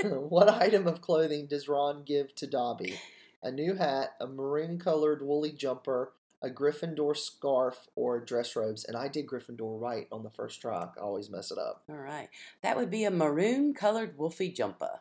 what 0.04 0.48
item 0.48 0.86
of 0.86 1.00
clothing 1.00 1.46
does 1.46 1.68
Ron 1.68 2.02
give 2.04 2.34
to 2.36 2.46
Dobby? 2.46 2.98
A 3.42 3.50
new 3.50 3.74
hat, 3.74 4.14
a 4.20 4.26
maroon 4.26 4.78
colored 4.78 5.22
woolly 5.22 5.52
jumper, 5.52 6.12
a 6.42 6.48
Gryffindor 6.48 7.16
scarf, 7.16 7.88
or 7.94 8.20
dress 8.20 8.56
robes. 8.56 8.84
And 8.84 8.96
I 8.96 9.08
did 9.08 9.26
Gryffindor 9.26 9.80
right 9.80 10.06
on 10.10 10.22
the 10.22 10.30
first 10.30 10.60
try. 10.60 10.88
I 10.96 11.00
always 11.00 11.30
mess 11.30 11.50
it 11.50 11.58
up. 11.58 11.82
All 11.88 11.96
right. 11.96 12.28
That 12.62 12.76
would 12.76 12.90
be 12.90 13.04
a 13.04 13.10
maroon 13.10 13.74
colored 13.74 14.16
wolfy 14.16 14.54
jumper. 14.54 15.00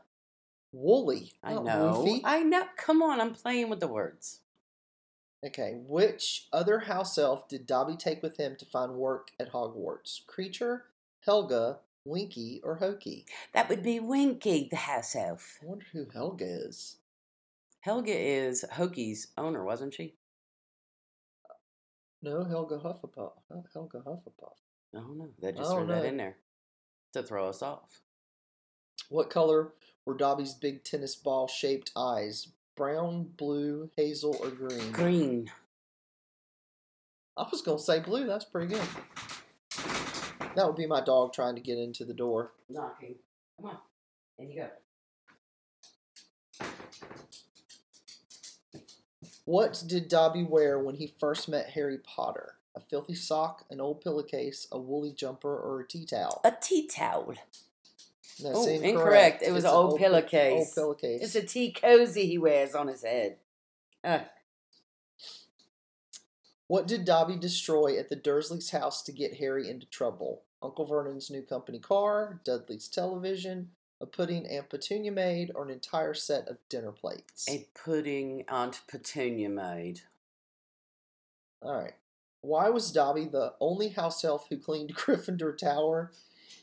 Woolly. 0.72 1.34
I 1.44 1.54
know. 1.54 2.22
I 2.24 2.44
know. 2.44 2.66
Come 2.78 3.02
on, 3.02 3.20
I'm 3.20 3.34
playing 3.34 3.70
with 3.70 3.80
the 3.80 3.88
words. 3.88 4.40
Okay, 5.46 5.80
which 5.88 6.48
other 6.52 6.80
house 6.80 7.18
elf 7.18 7.48
did 7.48 7.66
Dobby 7.66 7.96
take 7.96 8.22
with 8.22 8.38
him 8.38 8.58
to 8.58 8.66
find 8.66 8.94
work 8.94 9.32
at 9.40 9.54
Hogwarts? 9.54 10.20
Kreacher, 10.28 10.82
Helga, 11.26 11.80
Winky, 12.06 12.62
or 12.64 12.76
Hokey? 12.76 13.26
That 13.54 13.70
would 13.70 13.84
be 13.84 14.00
Winky, 14.00 14.68
the 14.70 14.78
house 14.78 15.16
elf. 15.16 15.60
I 15.62 15.66
wonder 15.66 15.86
who 15.92 16.08
Helga 16.14 16.46
is. 16.46 16.98
Helga 17.82 18.14
is 18.14 18.66
Hokey's 18.74 19.28
owner, 19.38 19.64
wasn't 19.64 19.94
she? 19.94 20.16
No, 22.22 22.44
Helga 22.44 22.78
Hufflepuff. 22.78 23.32
Hel- 23.50 23.66
Helga 23.74 24.00
Hufflepuff. 24.00 24.56
I 24.94 25.00
don't 25.00 25.18
know. 25.18 25.30
They 25.40 25.52
just 25.52 25.72
threw 25.72 25.86
that 25.88 26.06
in 26.06 26.18
there 26.18 26.36
to 27.14 27.24
throw 27.24 27.48
us 27.48 27.62
off. 27.62 28.02
What 29.10 29.30
color 29.30 29.74
were 30.06 30.18
Dobby's 30.18 30.54
big 30.54 30.84
tennis 30.84 31.16
ball 31.16 31.48
shaped 31.48 31.92
eyes? 31.96 32.50
Brown, 32.76 33.30
blue, 33.38 33.90
hazel, 33.96 34.38
or 34.42 34.50
green? 34.50 34.92
Green. 34.92 35.52
I 37.38 37.48
was 37.50 37.62
going 37.62 37.78
to 37.78 37.84
say 37.84 38.00
blue. 38.00 38.26
That's 38.26 38.46
pretty 38.46 38.74
good. 38.74 38.88
That 40.56 40.65
would 40.65 40.75
be 40.75 40.88
my 40.88 41.01
dog 41.01 41.34
trying 41.34 41.56
to 41.56 41.62
get 41.62 41.77
into 41.77 42.06
the 42.06 42.13
door. 42.13 42.51
Knocking. 42.70 43.15
Come 43.58 43.70
on. 43.72 43.77
In 44.38 44.51
you 44.51 44.62
go. 44.62 44.68
What 49.46 49.84
did 49.88 50.08
Dobby 50.08 50.44
wear 50.44 50.79
when 50.79 50.96
he 50.96 51.13
first 51.20 51.50
met 51.50 51.72
Harry 51.72 51.98
Potter? 51.98 52.56
A 52.75 52.79
filthy 52.79 53.15
sock, 53.15 53.65
an 53.72 53.82
old 53.82 54.01
pillowcase, 54.01 54.68
a 54.72 54.77
woolly 54.79 55.12
jumper, 55.12 55.58
or 55.58 55.82
a 55.82 55.88
tea 55.88 56.06
towel? 56.06 56.39
A 56.44 56.51
tea 56.62 56.88
towel. 56.88 57.34
That's 58.41 58.58
Oh, 58.58 58.68
incorrect. 58.68 58.84
incorrect. 58.86 59.41
It 59.44 59.51
was 59.51 59.63
It's 59.63 59.74
an 59.74 59.77
old 59.77 59.98
pi- 59.98 60.03
pillowcase. 60.06 60.53
Old 60.53 60.68
pillowcase. 60.75 61.22
It's 61.24 61.36
a 61.36 61.41
tea 61.46 61.72
cozy 61.74 62.27
he 62.27 62.38
wears 62.38 62.75
on 62.75 62.88
his 62.88 63.03
head. 63.03 63.38
Uh, 64.03 64.20
What 66.70 66.86
did 66.86 67.04
Dobby 67.04 67.36
destroy 67.36 67.98
at 67.98 68.10
the 68.10 68.16
Dursleys' 68.16 68.70
house 68.70 69.02
to 69.02 69.12
get 69.12 69.38
Harry 69.38 69.68
into 69.68 69.88
trouble? 69.88 70.44
Uncle 70.62 70.86
Vernon's 70.86 71.32
new 71.32 71.42
company 71.42 71.80
car, 71.80 72.42
Dudley's 72.46 72.88
television, 72.88 73.72
a 74.00 74.06
pudding 74.06 74.46
Aunt 74.46 74.70
Petunia 74.70 75.12
made, 75.12 75.52
or 75.56 75.64
an 75.64 75.72
entire 75.72 76.14
set 76.14 76.48
of 76.48 76.58
dinner 76.70 76.92
plates? 76.92 77.48
A 77.50 77.66
pudding 77.74 78.46
Aunt 78.48 78.82
Petunia 78.88 79.50
made. 79.50 80.02
All 81.64 81.74
right. 81.74 81.96
Why 82.42 82.70
was 82.70 82.92
Dobby 82.92 83.26
the 83.26 83.56
only 83.60 83.90
house 83.90 84.24
elf 84.24 84.46
who 84.52 84.58
cleaned 84.58 84.96
Gryffindor 84.96 85.58
Tower 85.58 86.12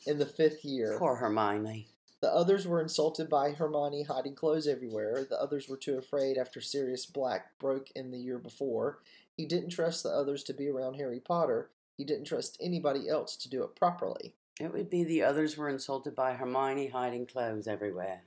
in 0.06 0.18
the 0.18 0.24
fifth 0.24 0.64
year? 0.64 1.00
Poor 1.00 1.16
Hermione. 1.16 1.88
The 2.20 2.32
others 2.32 2.64
were 2.64 2.80
insulted 2.80 3.28
by 3.28 3.50
Hermione 3.50 4.04
hiding 4.04 4.36
clothes 4.36 4.68
everywhere. 4.68 5.26
The 5.28 5.40
others 5.40 5.68
were 5.68 5.76
too 5.76 5.98
afraid 5.98 6.38
after 6.38 6.60
Sirius 6.60 7.06
Black 7.06 7.58
broke 7.58 7.90
in 7.96 8.12
the 8.12 8.18
year 8.18 8.38
before. 8.38 9.00
He 9.36 9.46
didn't 9.46 9.70
trust 9.70 10.02
the 10.02 10.08
others 10.10 10.42
to 10.44 10.54
be 10.54 10.68
around 10.68 10.94
Harry 10.94 11.20
Potter. 11.20 11.70
He 11.96 12.04
didn't 12.04 12.24
trust 12.24 12.56
anybody 12.60 13.08
else 13.08 13.36
to 13.36 13.50
do 13.50 13.62
it 13.62 13.76
properly. 13.76 14.34
It 14.58 14.72
would 14.72 14.88
be 14.88 15.04
the 15.04 15.22
others 15.22 15.56
were 15.56 15.68
insulted 15.68 16.14
by 16.14 16.34
Hermione 16.34 16.88
hiding 16.88 17.26
clothes 17.26 17.66
everywhere. 17.68 18.22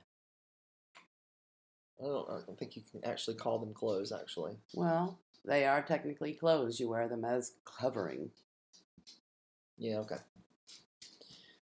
I 2.00 2.04
don't, 2.04 2.30
I 2.30 2.40
don't 2.46 2.58
think 2.58 2.76
you 2.76 2.82
can 2.90 3.04
actually 3.04 3.36
call 3.36 3.58
them 3.58 3.74
clothes, 3.74 4.12
actually. 4.12 4.56
Well, 4.74 5.18
they 5.44 5.66
are 5.66 5.82
technically 5.82 6.32
clothes. 6.32 6.78
You 6.78 6.88
wear 6.88 7.08
them 7.08 7.24
as 7.24 7.52
covering. 7.64 8.30
Yeah, 9.76 9.98
okay. 9.98 10.18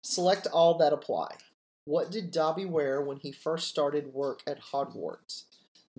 Select 0.02 0.48
all 0.48 0.78
that 0.80 0.94
apply. 0.94 1.36
What 1.86 2.12
did 2.12 2.32
Dobby 2.32 2.66
wear 2.66 3.02
when 3.02 3.18
he 3.18 3.32
first 3.32 3.68
started 3.68 4.14
work 4.14 4.42
at 4.46 4.62
Hogwarts? 4.62 5.46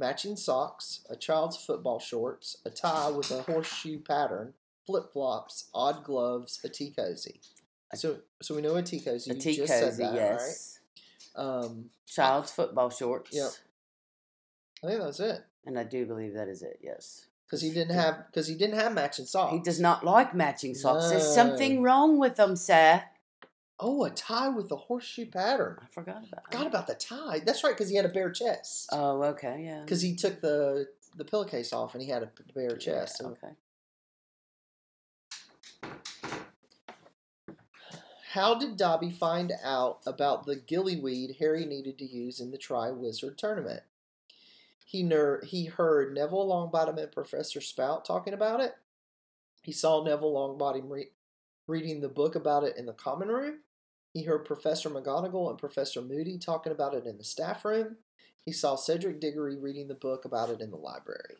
Matching 0.00 0.34
socks, 0.34 1.04
a 1.10 1.14
child's 1.14 1.58
football 1.58 1.98
shorts, 1.98 2.56
a 2.64 2.70
tie 2.70 3.10
with 3.10 3.30
a 3.30 3.42
horseshoe 3.42 4.00
pattern, 4.00 4.54
flip 4.86 5.12
flops, 5.12 5.68
odd 5.74 6.04
gloves, 6.04 6.58
a 6.64 6.70
tea 6.70 6.90
cozy. 6.90 7.38
So, 7.94 8.20
so 8.40 8.54
we 8.54 8.62
know 8.62 8.76
a 8.76 8.82
tea 8.82 9.00
cozy. 9.00 9.30
A 9.30 9.34
You 9.34 9.40
tea 9.40 9.56
just 9.56 9.68
said 9.70 9.90
cozy, 9.90 10.02
that, 10.04 10.14
yes. 10.14 10.78
right? 11.36 11.44
Um, 11.44 11.90
Child's 12.06 12.50
football 12.50 12.88
shorts. 12.88 13.36
Yep. 13.36 13.50
I 14.82 14.86
think 14.86 15.02
that's 15.02 15.20
it. 15.20 15.44
And 15.66 15.78
I 15.78 15.84
do 15.84 16.06
believe 16.06 16.32
that 16.32 16.48
is 16.48 16.62
it, 16.62 16.80
yes. 16.82 17.26
Because 17.44 17.60
he 17.60 17.70
didn't 17.70 17.94
have 17.94 18.26
because 18.30 18.48
he 18.48 18.54
didn't 18.54 18.78
have 18.78 18.94
matching 18.94 19.26
socks. 19.26 19.52
He 19.52 19.58
does 19.58 19.80
not 19.80 20.02
like 20.02 20.34
matching 20.34 20.74
socks. 20.74 21.10
There's 21.10 21.34
something 21.34 21.82
wrong 21.82 22.18
with 22.18 22.36
them, 22.36 22.56
sir. 22.56 23.02
Oh, 23.82 24.04
a 24.04 24.10
tie 24.10 24.48
with 24.50 24.70
a 24.70 24.76
horseshoe 24.76 25.26
pattern. 25.26 25.78
I 25.82 25.86
forgot 25.86 26.24
about 26.30 26.44
Forgot 26.44 26.60
that. 26.60 26.66
about 26.66 26.86
the 26.86 26.94
tie. 26.94 27.40
That's 27.44 27.64
right, 27.64 27.72
because 27.74 27.88
he 27.88 27.96
had 27.96 28.04
a 28.04 28.10
bare 28.10 28.30
chest. 28.30 28.90
Oh, 28.92 29.22
okay, 29.22 29.62
yeah. 29.64 29.80
Because 29.80 30.02
he 30.02 30.14
took 30.14 30.40
the 30.40 30.88
the 31.16 31.24
pillowcase 31.24 31.72
off 31.72 31.94
and 31.94 32.02
he 32.02 32.08
had 32.10 32.22
a 32.22 32.30
bare 32.54 32.76
chest. 32.76 33.16
Yeah, 33.20 33.26
So 33.26 33.36
okay. 33.42 33.54
How 38.32 38.54
did 38.54 38.76
Dobby 38.76 39.10
find 39.10 39.52
out 39.64 40.00
about 40.06 40.46
the 40.46 40.54
gillyweed 40.56 41.38
Harry 41.38 41.64
needed 41.66 41.98
to 41.98 42.04
use 42.04 42.38
in 42.38 42.52
the 42.52 42.58
Triwizard 42.58 43.36
tournament? 43.36 43.82
He 44.84 45.02
ner- 45.02 45.42
he 45.44 45.64
heard 45.66 46.14
Neville 46.14 46.46
Longbottom 46.48 46.96
and 46.98 47.10
Professor 47.12 47.60
Sprout 47.60 48.04
talking 48.04 48.34
about 48.34 48.60
it. 48.60 48.74
He 49.62 49.72
saw 49.72 50.02
Neville 50.04 50.32
Longbottom 50.34 50.88
re- 50.88 51.10
reading 51.66 52.00
the 52.00 52.08
book 52.08 52.34
about 52.36 52.62
it 52.64 52.76
in 52.76 52.86
the 52.86 52.92
common 52.92 53.28
room. 53.28 53.58
He 54.12 54.24
heard 54.24 54.44
Professor 54.44 54.90
McGonagall 54.90 55.50
and 55.50 55.58
Professor 55.58 56.02
Moody 56.02 56.38
talking 56.38 56.72
about 56.72 56.94
it 56.94 57.06
in 57.06 57.16
the 57.16 57.24
staff 57.24 57.64
room. 57.64 57.96
He 58.44 58.52
saw 58.52 58.74
Cedric 58.74 59.20
Diggory 59.20 59.56
reading 59.56 59.86
the 59.88 59.94
book 59.94 60.24
about 60.24 60.50
it 60.50 60.60
in 60.60 60.70
the 60.70 60.76
library. 60.76 61.36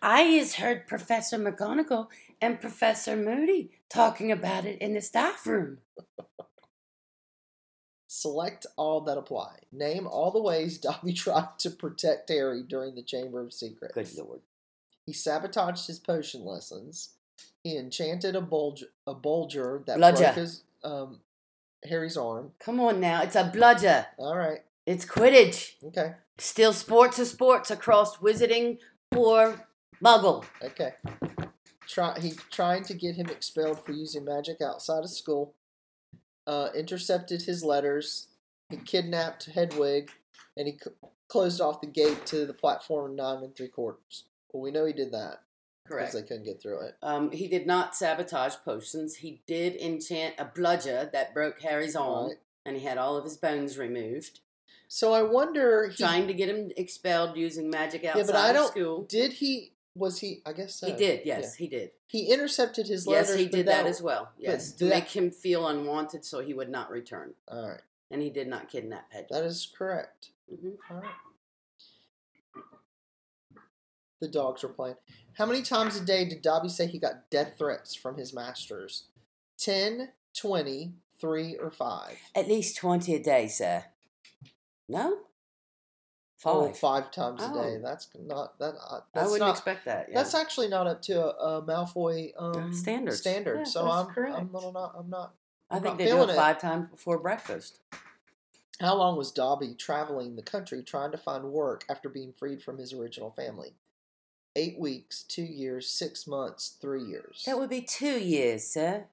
I 0.00 0.20
has 0.20 0.54
heard 0.56 0.86
Professor 0.86 1.38
McGonagall 1.38 2.08
and 2.40 2.60
Professor 2.60 3.16
Moody 3.16 3.70
talking 3.88 4.30
about 4.30 4.64
it 4.66 4.80
in 4.80 4.94
the 4.94 5.00
staff 5.00 5.46
room. 5.46 5.78
Select 8.06 8.66
all 8.76 9.00
that 9.00 9.16
apply. 9.16 9.60
Name 9.72 10.06
all 10.06 10.30
the 10.30 10.42
ways 10.42 10.76
Dobby 10.78 11.12
tried 11.14 11.58
to 11.58 11.70
protect 11.70 12.28
Harry 12.28 12.62
during 12.62 12.94
the 12.94 13.02
Chamber 13.02 13.40
of 13.40 13.54
Secrets. 13.54 13.94
Good 13.94 14.22
lord. 14.22 14.40
He 15.06 15.14
sabotaged 15.14 15.86
his 15.86 15.98
potion 15.98 16.44
lessons. 16.44 17.14
He 17.64 17.76
enchanted 17.76 18.36
a 18.36 18.40
bulge 18.42 18.84
a 19.06 19.14
bulger 19.14 19.82
that 19.86 19.96
Bludger. 19.96 20.18
broke 20.18 20.34
his 20.34 20.62
um 20.84 21.20
Harry's 21.88 22.16
arm. 22.16 22.52
Come 22.60 22.80
on 22.80 23.00
now, 23.00 23.22
it's 23.22 23.36
a 23.36 23.50
bludger. 23.52 24.06
All 24.18 24.36
right. 24.36 24.60
It's 24.86 25.04
Quidditch. 25.04 25.74
Okay. 25.84 26.14
Still 26.38 26.72
sports 26.72 27.18
are 27.18 27.24
sports 27.24 27.70
across 27.70 28.16
wizarding 28.16 28.78
or 29.14 29.66
muggle. 30.02 30.44
Okay. 30.62 30.94
Try 31.86 32.18
he 32.18 32.32
trying 32.50 32.84
to 32.84 32.94
get 32.94 33.16
him 33.16 33.26
expelled 33.26 33.84
for 33.84 33.92
using 33.92 34.24
magic 34.24 34.60
outside 34.60 35.04
of 35.04 35.10
school. 35.10 35.54
Uh, 36.46 36.68
intercepted 36.74 37.42
his 37.42 37.62
letters. 37.62 38.28
He 38.70 38.76
kidnapped 38.78 39.44
Hedwig, 39.54 40.10
and 40.56 40.66
he 40.66 40.78
c- 40.82 40.90
closed 41.28 41.60
off 41.60 41.80
the 41.80 41.86
gate 41.86 42.26
to 42.26 42.46
the 42.46 42.54
platform 42.54 43.14
nine 43.14 43.44
and 43.44 43.54
three 43.54 43.68
quarters. 43.68 44.24
Well, 44.52 44.62
we 44.62 44.72
know 44.72 44.84
he 44.84 44.92
did 44.92 45.12
that 45.12 45.42
because 45.84 45.96
Correct. 45.98 46.12
they 46.14 46.22
couldn't 46.22 46.44
get 46.44 46.60
through 46.62 46.80
it. 46.86 46.96
Um, 47.02 47.30
he 47.32 47.48
did 47.48 47.66
not 47.66 47.94
sabotage 47.96 48.54
potions. 48.64 49.16
He 49.16 49.42
did 49.46 49.74
enchant 49.76 50.34
a 50.38 50.44
bludger 50.44 51.10
that 51.12 51.34
broke 51.34 51.60
Harry's 51.62 51.96
arm, 51.96 52.28
Right. 52.28 52.36
and 52.64 52.76
he 52.76 52.82
had 52.84 52.98
all 52.98 53.16
of 53.16 53.24
his 53.24 53.36
bones 53.36 53.78
removed. 53.78 54.40
So 54.88 55.12
I 55.12 55.22
wonder. 55.22 55.88
He, 55.88 55.96
trying 55.96 56.26
to 56.28 56.34
get 56.34 56.48
him 56.48 56.70
expelled 56.76 57.36
using 57.36 57.70
magic 57.70 58.04
outside 58.04 58.20
yeah, 58.20 58.26
but 58.26 58.36
I 58.36 58.52
don't. 58.52 58.68
school. 58.68 59.02
Did 59.04 59.32
he? 59.34 59.72
Was 59.94 60.20
he? 60.20 60.40
I 60.46 60.52
guess 60.52 60.76
so. 60.76 60.86
He 60.86 60.92
did, 60.94 61.26
Yeah. 61.26 61.38
yes, 61.40 61.54
he 61.56 61.66
did. 61.66 61.90
He 62.06 62.26
intercepted 62.32 62.86
his 62.86 63.06
letters. 63.06 63.30
Yes, 63.30 63.38
he 63.38 63.46
did 63.46 63.66
that 63.66 63.86
as 63.86 64.00
well. 64.02 64.30
Yes, 64.38 64.72
to 64.72 64.84
that- 64.84 64.90
make 64.90 65.08
him 65.08 65.30
feel 65.30 65.66
unwanted, 65.66 66.24
so 66.24 66.40
he 66.40 66.54
would 66.54 66.68
not 66.70 66.90
return, 66.90 67.34
All 67.48 67.68
right, 67.68 67.80
and 68.10 68.22
he 68.22 68.30
did 68.30 68.48
not 68.48 68.68
kidnap 68.70 69.10
Hedwig. 69.12 69.28
that 69.30 69.44
is 69.44 69.70
correct. 69.76 70.30
hmm 70.48 70.70
All 70.90 70.98
right. 70.98 71.10
The 74.22 74.28
dogs 74.28 74.62
were 74.62 74.68
playing. 74.68 74.94
How 75.34 75.46
many 75.46 75.62
times 75.62 75.96
a 75.96 76.04
day 76.04 76.24
did 76.24 76.42
Dobby 76.42 76.68
say 76.68 76.86
he 76.86 77.00
got 77.00 77.28
death 77.28 77.54
threats 77.58 77.96
from 77.96 78.16
his 78.16 78.32
masters? 78.32 79.06
10, 79.58 80.10
20, 80.32 80.92
3, 81.20 81.56
or 81.56 81.72
5? 81.72 82.18
At 82.36 82.46
least 82.46 82.76
twenty 82.76 83.16
a 83.16 83.18
day, 83.20 83.48
sir. 83.48 83.84
No, 84.88 85.18
five. 86.38 86.54
Oh, 86.54 86.72
five 86.72 87.10
times 87.10 87.42
a 87.42 87.48
day. 87.48 87.78
Oh. 87.78 87.80
That's 87.82 88.08
not 88.16 88.58
that. 88.60 88.74
Uh, 88.88 89.00
I 89.12 89.22
wouldn't 89.24 89.40
not, 89.40 89.50
expect 89.50 89.86
that. 89.86 90.06
Yeah. 90.08 90.18
That's 90.18 90.36
actually 90.36 90.68
not 90.68 90.86
up 90.86 91.02
to 91.02 91.20
a, 91.20 91.58
a 91.58 91.62
Malfoy 91.62 92.30
um, 92.36 92.72
standards. 92.72 93.18
Standard. 93.18 93.58
Yeah, 93.58 93.64
so 93.64 93.84
that's 93.84 94.16
I'm, 94.16 94.34
I'm 94.34 94.52
little 94.52 94.72
not. 94.72 94.94
I'm 94.96 95.10
not. 95.10 95.34
I 95.68 95.78
I'm 95.78 95.82
think 95.82 95.94
not 95.94 95.98
they 95.98 96.06
do 96.06 96.22
it. 96.22 96.36
five 96.36 96.60
times 96.60 96.90
before 96.90 97.18
breakfast. 97.18 97.80
How 98.80 98.96
long 98.96 99.16
was 99.16 99.32
Dobby 99.32 99.74
traveling 99.74 100.36
the 100.36 100.42
country 100.42 100.82
trying 100.84 101.10
to 101.10 101.18
find 101.18 101.44
work 101.44 101.84
after 101.88 102.08
being 102.08 102.32
freed 102.32 102.62
from 102.62 102.78
his 102.78 102.92
original 102.92 103.32
family? 103.32 103.74
Eight 104.54 104.78
weeks, 104.78 105.22
two 105.22 105.42
years, 105.42 105.88
six 105.88 106.26
months, 106.26 106.76
three 106.80 107.02
years. 107.02 107.42
That 107.46 107.58
would 107.58 107.70
be 107.70 107.80
two 107.80 108.18
years, 108.18 108.64
sir. 108.64 109.04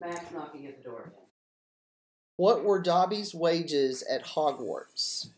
Max 0.00 0.32
knocking 0.32 0.66
at 0.66 0.78
the 0.78 0.82
door 0.82 1.02
again. 1.02 1.12
What 2.36 2.64
were 2.64 2.80
Dobby's 2.80 3.34
wages 3.34 4.02
at 4.02 4.24
Hogwarts? 4.24 5.28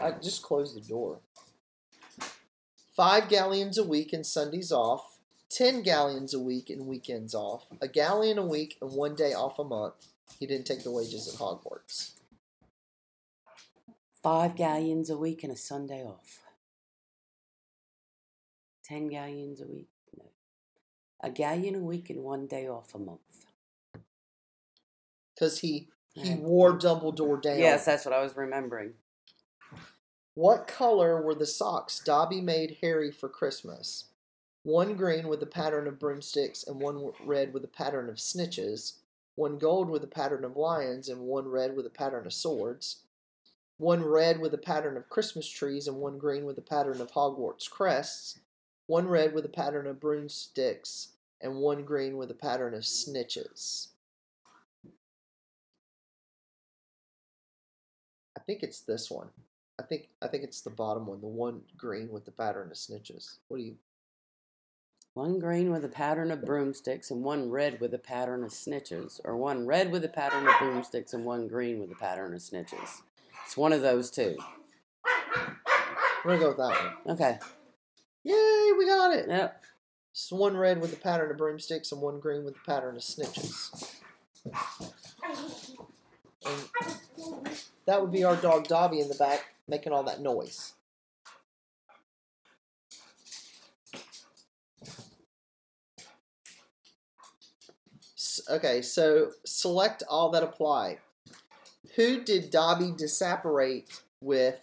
I 0.00 0.10
just 0.22 0.42
closed 0.42 0.76
the 0.76 0.80
door. 0.80 1.20
Five 2.94 3.28
galleons 3.28 3.78
a 3.78 3.84
week 3.84 4.12
and 4.12 4.26
Sundays 4.26 4.72
off. 4.72 5.18
Ten 5.48 5.82
galleons 5.82 6.34
a 6.34 6.40
week 6.40 6.68
and 6.68 6.86
weekends 6.86 7.34
off. 7.34 7.66
A 7.80 7.88
galleon 7.88 8.38
a 8.38 8.44
week 8.44 8.76
and 8.82 8.92
one 8.92 9.14
day 9.14 9.32
off 9.32 9.58
a 9.58 9.64
month. 9.64 9.94
He 10.38 10.46
didn't 10.46 10.66
take 10.66 10.82
the 10.82 10.90
wages 10.90 11.32
at 11.32 11.40
Hogwarts. 11.40 12.17
Five 14.22 14.56
galleons 14.56 15.10
a 15.10 15.16
week 15.16 15.44
and 15.44 15.52
a 15.52 15.56
Sunday 15.56 16.04
off. 16.04 16.40
Ten 18.84 19.08
galleons 19.08 19.60
a 19.60 19.66
week? 19.66 19.90
No. 20.16 20.24
A 21.22 21.30
galleon 21.30 21.76
a 21.76 21.80
week 21.80 22.10
and 22.10 22.24
one 22.24 22.46
day 22.46 22.66
off 22.66 22.94
a 22.94 22.98
month. 22.98 23.46
Because 25.34 25.60
he, 25.60 25.88
he 26.14 26.34
wore 26.34 26.76
Dumbledore 26.76 27.40
down. 27.40 27.58
Yes, 27.58 27.84
that's 27.84 28.04
what 28.04 28.14
I 28.14 28.22
was 28.22 28.36
remembering. 28.36 28.94
What 30.34 30.66
color 30.66 31.22
were 31.22 31.34
the 31.34 31.46
socks 31.46 32.00
Dobby 32.00 32.40
made 32.40 32.78
Harry 32.80 33.12
for 33.12 33.28
Christmas? 33.28 34.06
One 34.64 34.96
green 34.96 35.28
with 35.28 35.42
a 35.42 35.46
pattern 35.46 35.86
of 35.86 36.00
broomsticks, 36.00 36.64
and 36.64 36.80
one 36.80 37.12
red 37.24 37.54
with 37.54 37.64
a 37.64 37.68
pattern 37.68 38.08
of 38.08 38.16
snitches. 38.16 38.94
One 39.36 39.58
gold 39.58 39.88
with 39.88 40.02
a 40.02 40.08
pattern 40.08 40.44
of 40.44 40.56
lions, 40.56 41.08
and 41.08 41.20
one 41.20 41.46
red 41.48 41.76
with 41.76 41.86
a 41.86 41.90
pattern 41.90 42.26
of 42.26 42.32
swords. 42.32 43.02
One 43.78 44.04
red 44.04 44.40
with 44.40 44.52
a 44.52 44.58
pattern 44.58 44.96
of 44.96 45.08
Christmas 45.08 45.48
trees, 45.48 45.86
and 45.86 45.98
one 45.98 46.18
green 46.18 46.44
with 46.44 46.58
a 46.58 46.62
pattern 46.62 47.00
of 47.00 47.12
Hogwarts 47.12 47.70
crests. 47.70 48.40
One 48.86 49.06
red 49.06 49.32
with 49.32 49.44
a 49.44 49.50
pattern 49.50 49.86
of 49.86 50.00
broomsticks, 50.00 51.10
and 51.40 51.60
one 51.60 51.84
green 51.84 52.16
with 52.16 52.30
a 52.30 52.34
pattern 52.34 52.74
of 52.74 52.82
snitches. 52.82 53.88
I 58.36 58.40
think 58.40 58.62
it's 58.62 58.80
this 58.80 59.10
one. 59.10 59.28
I 59.78 59.84
think 59.84 60.08
I 60.20 60.26
think 60.26 60.42
it's 60.42 60.60
the 60.60 60.70
bottom 60.70 61.06
one, 61.06 61.20
the 61.20 61.28
one 61.28 61.62
green 61.76 62.10
with 62.10 62.24
the 62.24 62.32
pattern 62.32 62.70
of 62.72 62.76
snitches. 62.76 63.36
What 63.46 63.58
do 63.58 63.62
you? 63.62 63.76
One 65.14 65.38
green 65.38 65.70
with 65.70 65.84
a 65.84 65.88
pattern 65.88 66.30
of 66.32 66.44
broomsticks 66.44 67.10
and 67.10 67.22
one 67.22 67.50
red 67.50 67.80
with 67.80 67.94
a 67.94 67.98
pattern 67.98 68.42
of 68.42 68.50
snitches, 68.50 69.20
or 69.24 69.36
one 69.36 69.66
red 69.66 69.92
with 69.92 70.04
a 70.04 70.08
pattern 70.08 70.48
of 70.48 70.58
broomsticks 70.58 71.12
and 71.12 71.24
one 71.24 71.46
green 71.46 71.78
with 71.78 71.92
a 71.92 71.96
pattern 71.96 72.34
of 72.34 72.40
snitches. 72.40 73.02
It's 73.48 73.56
one 73.56 73.72
of 73.72 73.80
those 73.80 74.10
two. 74.10 74.36
We're 76.22 76.36
gonna 76.36 76.38
go 76.38 76.48
with 76.48 76.58
that 76.58 76.94
one. 77.06 77.14
Okay. 77.14 77.38
Yay, 78.22 78.72
we 78.76 78.84
got 78.84 79.16
it. 79.16 79.24
Yep. 79.26 79.64
It's 80.12 80.30
one 80.30 80.54
red 80.54 80.82
with 80.82 80.90
the 80.90 80.98
pattern 80.98 81.30
of 81.30 81.38
broomsticks 81.38 81.90
and 81.90 82.02
one 82.02 82.20
green 82.20 82.44
with 82.44 82.52
the 82.52 82.60
pattern 82.66 82.96
of 82.96 83.00
snitches. 83.00 83.94
And 86.44 86.68
that 87.86 88.02
would 88.02 88.12
be 88.12 88.22
our 88.22 88.36
dog 88.36 88.68
Dobby 88.68 89.00
in 89.00 89.08
the 89.08 89.14
back 89.14 89.46
making 89.66 89.94
all 89.94 90.02
that 90.02 90.20
noise. 90.20 90.74
Okay, 98.50 98.82
so 98.82 99.30
select 99.46 100.02
all 100.06 100.28
that 100.32 100.42
apply. 100.42 100.98
Who 101.98 102.22
did 102.22 102.50
Dobby 102.50 102.92
disapparate 102.96 104.02
with 104.20 104.60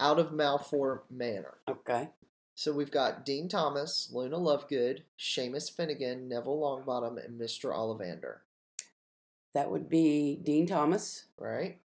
out 0.00 0.18
of 0.18 0.32
Malfoy 0.32 0.98
Manor? 1.08 1.54
Okay. 1.68 2.08
So 2.56 2.72
we've 2.72 2.90
got 2.90 3.24
Dean 3.24 3.48
Thomas, 3.48 4.10
Luna 4.12 4.36
Lovegood, 4.36 5.02
Seamus 5.16 5.70
Finnegan, 5.70 6.28
Neville 6.28 6.58
Longbottom, 6.58 7.24
and 7.24 7.40
Mr. 7.40 7.72
Ollivander. 7.72 8.38
That 9.54 9.70
would 9.70 9.88
be 9.88 10.34
Dean 10.42 10.66
Thomas, 10.66 11.26
Right? 11.38 11.78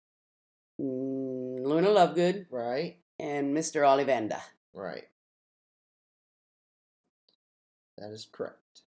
mm, 0.79 1.61
Luna 1.61 1.89
Lovegood, 1.89 2.45
Right? 2.49 2.95
and 3.19 3.53
Mr. 3.53 3.81
Ollivander. 3.81 4.39
Right. 4.73 5.09
That 7.97 8.11
is 8.11 8.29
correct. 8.31 8.83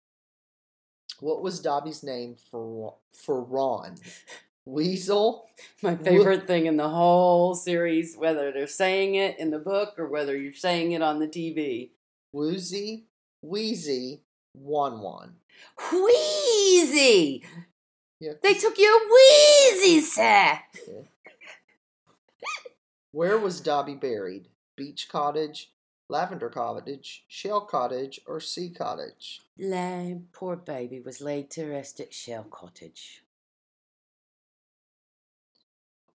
What 1.19 1.43
was 1.43 1.59
Dobby's 1.59 2.01
name 2.01 2.35
for 2.49 2.95
for 3.13 3.43
Ron? 3.43 3.97
Weasel? 4.69 5.49
My 5.81 5.95
favorite 5.95 6.47
thing 6.47 6.65
in 6.65 6.77
the 6.77 6.89
whole 6.89 7.55
series, 7.55 8.15
whether 8.15 8.51
they're 8.51 8.67
saying 8.67 9.15
it 9.15 9.39
in 9.39 9.51
the 9.51 9.59
book 9.59 9.95
or 9.97 10.07
whether 10.07 10.37
you're 10.37 10.53
saying 10.53 10.91
it 10.91 11.01
on 11.01 11.19
the 11.19 11.27
TV. 11.27 11.89
Woozy? 12.33 13.05
Wheezy? 13.41 14.21
one 14.53 15.01
one. 15.01 15.35
Wheezy! 15.91 17.43
Yeah. 18.19 18.33
They 18.41 18.53
took 18.53 18.77
your 18.77 18.99
wheezy, 19.09 20.01
sir! 20.01 20.59
Where 23.11 23.37
was 23.37 23.61
Dobby 23.61 23.95
buried? 23.95 24.49
Beach 24.75 25.07
Cottage, 25.09 25.71
Lavender 26.09 26.49
Cottage, 26.49 27.25
Shell 27.27 27.61
Cottage, 27.61 28.19
or 28.27 28.39
Sea 28.39 28.69
Cottage? 28.69 29.41
Lamb, 29.57 30.27
poor 30.31 30.55
baby, 30.55 30.99
was 30.99 31.21
laid 31.21 31.49
to 31.51 31.65
rest 31.65 31.99
at 31.99 32.13
Shell 32.13 32.47
Cottage. 32.51 33.23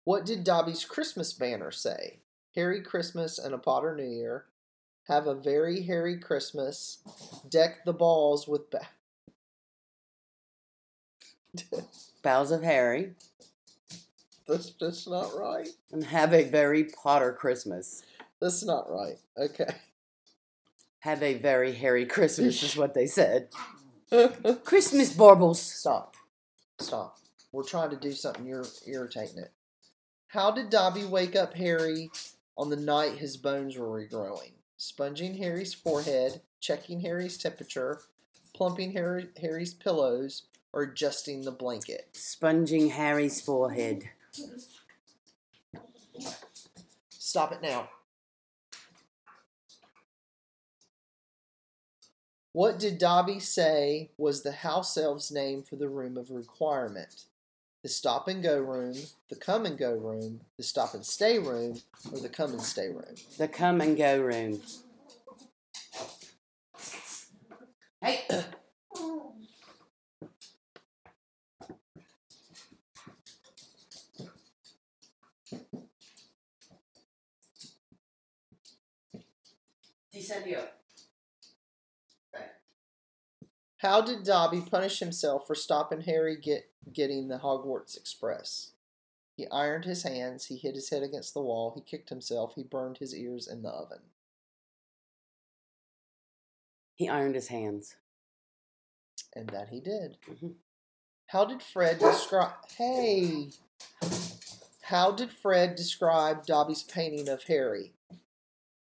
What 0.05 0.25
did 0.25 0.43
Dobby's 0.43 0.85
Christmas 0.85 1.33
banner 1.33 1.71
say? 1.71 2.19
Harry 2.55 2.81
Christmas 2.81 3.39
and 3.39 3.53
a 3.53 3.57
Potter 3.57 3.95
New 3.95 4.03
Year. 4.03 4.45
Have 5.07 5.27
a 5.27 5.33
very 5.35 5.83
hairy 5.83 6.17
Christmas. 6.17 6.99
Deck 7.49 7.83
the 7.85 7.93
balls 7.93 8.47
with 8.47 8.69
ba- 8.69 8.87
Boughs 12.23 12.51
of 12.51 12.63
Harry, 12.63 13.13
That's 14.47 14.69
just 14.71 15.07
not 15.07 15.35
right. 15.37 15.67
and 15.91 16.03
have 16.05 16.33
a 16.33 16.43
very 16.49 16.85
Potter 16.85 17.31
Christmas. 17.33 18.01
That's 18.41 18.63
not 18.63 18.89
right. 18.89 19.17
Okay. 19.37 19.67
Have 21.01 21.21
a 21.21 21.35
very 21.35 21.73
hairy 21.73 22.05
Christmas, 22.05 22.63
is 22.63 22.75
what 22.77 22.93
they 22.93 23.05
said. 23.05 23.49
Christmas 24.63 25.13
baubles. 25.13 25.61
Stop. 25.61 26.15
Stop. 26.79 27.17
We're 27.51 27.63
trying 27.63 27.89
to 27.91 27.97
do 27.97 28.13
something. 28.13 28.45
You're 28.45 28.65
irritating 28.87 29.37
it. 29.39 29.51
How 30.33 30.49
did 30.49 30.71
Dobby 30.71 31.05
wake 31.05 31.35
up 31.35 31.53
Harry 31.53 32.09
on 32.57 32.71
the 32.71 32.75
night 32.75 33.19
his 33.19 33.37
bones 33.37 33.77
were 33.77 33.85
regrowing? 33.85 34.53
Sponging 34.77 35.37
Harry's 35.37 35.75
forehead, 35.75 36.41
checking 36.59 37.01
Harry's 37.01 37.37
temperature, 37.37 38.01
plumping 38.55 38.93
Harry, 38.93 39.27
Harry's 39.39 39.75
pillows, 39.75 40.45
or 40.73 40.81
adjusting 40.81 41.43
the 41.43 41.51
blanket? 41.51 42.07
Sponging 42.13 42.89
Harry's 42.89 43.41
forehead. 43.41 44.09
Stop 47.09 47.51
it 47.51 47.61
now. 47.61 47.89
What 52.53 52.79
did 52.79 52.97
Dobby 52.97 53.39
say 53.39 54.09
was 54.17 54.41
the 54.41 54.51
house 54.51 54.97
elf's 54.97 55.31
name 55.31 55.61
for 55.61 55.75
the 55.75 55.89
room 55.89 56.17
of 56.17 56.31
requirement? 56.31 57.25
The 57.83 57.89
stop 57.89 58.29
and 58.29 58.41
go 58.41 58.59
room, 58.59 58.95
the 59.29 59.35
come 59.35 59.65
and 59.65 59.77
go 59.77 59.93
room, 59.93 60.39
the 60.55 60.63
stop 60.63 60.93
and 60.93 61.05
stay 61.05 61.37
room, 61.37 61.81
or 62.13 62.19
the 62.19 62.29
come 62.29 62.51
and 62.51 62.61
stay 62.61 62.87
room? 62.87 63.15
The 63.37 63.49
come 63.49 63.81
and 63.81 63.97
go 63.97 64.21
room. 64.21 64.61
Hey! 68.01 68.21
Descendio. 80.15 80.72
How 83.83 83.99
did 83.99 84.23
Dobby 84.23 84.61
punish 84.61 84.99
himself 84.99 85.45
for 85.45 85.55
stopping 85.55 86.01
Harry 86.01 86.37
get 86.37 86.69
getting 86.91 87.27
the 87.27 87.39
Hogwarts 87.39 87.97
Express? 87.97 88.71
He 89.35 89.45
ironed 89.49 89.83
his 89.83 90.03
hands, 90.03 90.45
he 90.45 90.55
hit 90.55 90.75
his 90.75 90.89
head 90.89 91.03
against 91.03 91.33
the 91.33 91.41
wall, 91.41 91.73
he 91.75 91.81
kicked 91.81 92.09
himself, 92.09 92.53
he 92.55 92.63
burned 92.63 92.99
his 92.99 93.13
ears 93.13 93.45
in 93.45 93.61
the 93.61 93.69
oven. 93.69 93.99
He 96.95 97.09
ironed 97.09 97.35
his 97.35 97.49
hands. 97.49 97.97
And 99.35 99.49
that 99.49 99.67
he 99.69 99.81
did. 99.81 100.17
Mhm. 100.21 100.55
How 101.27 101.43
did 101.43 101.61
Fred 101.61 101.99
describe 101.99 102.53
Hey 102.77 103.49
How 104.83 105.11
did 105.11 105.31
Fred 105.31 105.75
describe 105.75 106.45
Dobby's 106.45 106.83
painting 106.83 107.27
of 107.27 107.43
Harry? 107.43 107.93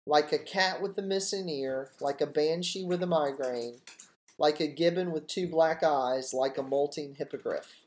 Like 0.04 0.32
a 0.32 0.38
cat 0.38 0.82
with 0.82 0.98
a 0.98 1.02
missing 1.02 1.48
ear, 1.48 1.92
like 2.00 2.20
a 2.20 2.26
banshee 2.26 2.84
with 2.84 3.02
a 3.02 3.06
migraine, 3.06 3.80
like 4.42 4.58
a 4.58 4.66
gibbon 4.66 5.12
with 5.12 5.28
two 5.28 5.46
black 5.46 5.84
eyes, 5.84 6.34
like 6.34 6.58
a 6.58 6.64
molting 6.64 7.14
hippogriff. 7.14 7.84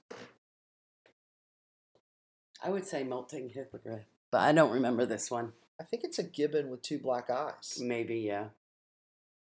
I 2.63 2.69
would 2.69 2.87
say 2.87 3.03
molting 3.03 3.49
hippogriff, 3.49 4.05
but 4.31 4.39
I 4.39 4.53
don't 4.53 4.71
remember 4.71 5.05
this 5.05 5.29
one. 5.29 5.51
I 5.81 5.83
think 5.83 6.05
it's 6.05 6.17
a 6.17 6.23
gibbon 6.23 6.69
with 6.69 6.81
two 6.81 6.97
black 6.97 7.29
eyes. 7.29 7.77
Maybe, 7.81 8.19
yeah. 8.19 8.45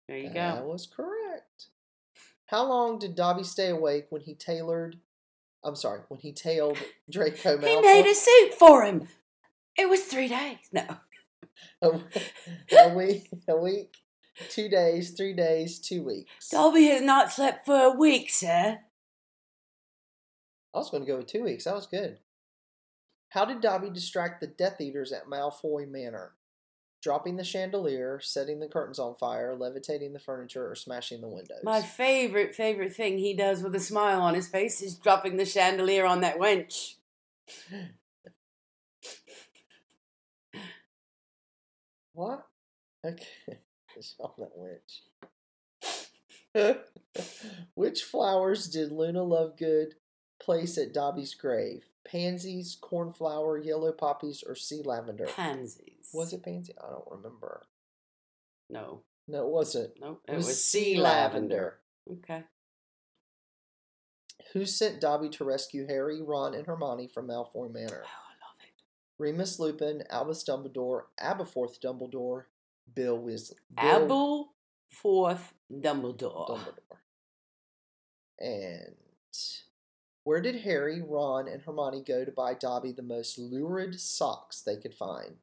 There 0.09 0.19
you 0.19 0.25
That 0.31 0.35
go. 0.35 0.41
That 0.57 0.67
was 0.67 0.89
correct. 0.89 1.69
How 2.47 2.65
long 2.65 2.99
did 2.99 3.15
Dobby 3.15 3.45
stay 3.45 3.69
awake 3.69 4.07
when 4.11 4.23
he 4.23 4.35
tailored? 4.35 4.99
I'm 5.63 5.77
sorry, 5.77 6.01
when 6.09 6.19
he 6.19 6.33
tailed 6.33 6.79
Draco 7.11 7.59
Malfoy? 7.59 7.69
He 7.69 7.81
made 7.81 8.07
a 8.07 8.15
suit 8.15 8.55
for 8.55 8.83
him. 8.83 9.07
It 9.79 9.89
was 9.89 10.03
three 10.03 10.29
days. 10.29 10.59
No. 10.73 10.85
a, 11.81 12.01
a 12.87 12.93
week, 12.93 13.29
a 13.47 13.57
week, 13.57 13.99
two 14.51 14.69
days, 14.69 15.11
three 15.11 15.33
days, 15.33 15.79
two 15.79 16.03
weeks. 16.03 16.49
Dobby 16.49 16.87
has 16.87 17.03
not 17.03 17.33
slept 17.33 17.67
for 17.67 17.77
a 17.77 17.91
week, 17.91 18.31
sir. 18.31 18.81
I 20.75 20.79
was 20.79 20.91
going 20.91 21.05
to 21.05 21.11
go 21.11 21.19
with 21.19 21.27
two 21.27 21.45
weeks. 21.45 21.65
That 21.65 21.75
was 21.75 21.87
good. 21.87 22.19
How 23.31 23.45
did 23.45 23.61
Dobby 23.61 23.91
distract 23.91 24.41
the 24.41 24.47
Death 24.47 24.81
Eaters 24.81 25.13
at 25.13 25.27
Malfoy 25.27 25.89
Manor? 25.89 26.33
Dropping 27.03 27.37
the 27.37 27.45
chandelier, 27.45 28.19
setting 28.23 28.61
the 28.61 28.69
curtains 28.69 28.99
on 28.99 29.15
fire, 29.15 29.55
levitating 29.55 30.15
the 30.15 30.19
furniture, 30.19 30.71
or 30.71 30.75
smashing 30.75 31.21
the 31.21 31.29
windows? 31.29 31.59
My 31.63 31.83
favorite, 31.83 32.55
favorite 32.55 32.95
thing 32.95 33.19
he 33.19 33.35
does 33.35 33.63
with 33.63 33.75
a 33.75 33.81
smile 33.81 34.23
on 34.23 34.35
his 34.35 34.49
face 34.49 34.81
is 34.81 34.97
dropping 34.97 35.37
the 35.37 35.45
chandelier 35.45 36.07
on 36.07 36.23
that 36.23 36.39
wench. 36.39 36.95
What? 42.15 42.47
Okay. 43.05 43.59
It's 43.97 44.15
on 44.19 44.31
witch. 44.57 45.03
Which 47.75 48.03
flowers 48.03 48.69
did 48.69 48.93
Luna 48.93 49.21
Lovegood 49.21 49.93
place 50.41 50.79
at 50.79 50.93
Dobby's 50.93 51.35
grave? 51.35 51.85
Pansies, 52.05 52.77
cornflower, 52.81 53.59
yellow 53.59 53.93
poppies, 53.93 54.45
or 54.47 54.55
sea 54.55 54.83
lavender? 54.85 55.27
Pansies. 55.27 56.11
Was 56.13 56.33
it 56.33 56.43
pansy? 56.43 56.75
I 56.83 56.91
don't 56.91 57.11
remember. 57.11 57.63
No. 58.69 59.03
No, 59.27 59.47
it 59.47 59.51
wasn't. 59.51 59.93
Nope. 60.01 60.23
It 60.29 60.33
It, 60.33 60.37
was 60.37 60.47
was, 60.47 60.65
sea 60.65 60.95
sea 60.95 61.01
lavender. 61.01 61.79
Okay. 62.11 62.45
Who 64.53 64.67
sent 64.67 65.01
Dobby 65.01 65.31
to 65.31 65.45
rescue 65.45 65.87
Harry, 65.87 66.21
Ron, 66.23 66.55
and 66.55 66.67
Hermione 66.67 67.09
from 67.09 67.29
Malfoy 67.29 67.73
Manor? 67.73 68.03
Oh, 68.05 68.23
I 68.29 68.35
love 68.45 68.61
it. 68.61 68.83
Remus 69.19 69.59
Lupin, 69.59 70.03
Albus 70.11 70.45
Dumbledore, 70.45 71.05
Aberforth 71.21 71.81
Dumbledore, 71.81 72.45
Bill 72.93 73.19
Weasley. 73.19 73.55
Bill 73.75 74.05
Abel 74.05 74.55
Fourth 74.89 75.55
Dumbledore. 75.73 76.49
Dumbledore. 76.49 76.99
And 78.39 78.95
where 80.25 80.41
did 80.41 80.63
Harry, 80.63 81.03
Ron, 81.03 81.49
and 81.49 81.63
Hermione 81.63 82.03
go 82.03 82.25
to 82.25 82.33
buy 82.33 82.55
Dobby 82.55 82.93
the 82.93 83.03
most 83.03 83.39
lurid 83.39 84.01
socks 84.01 84.61
they 84.63 84.77
could 84.77 84.95
find? 84.95 85.37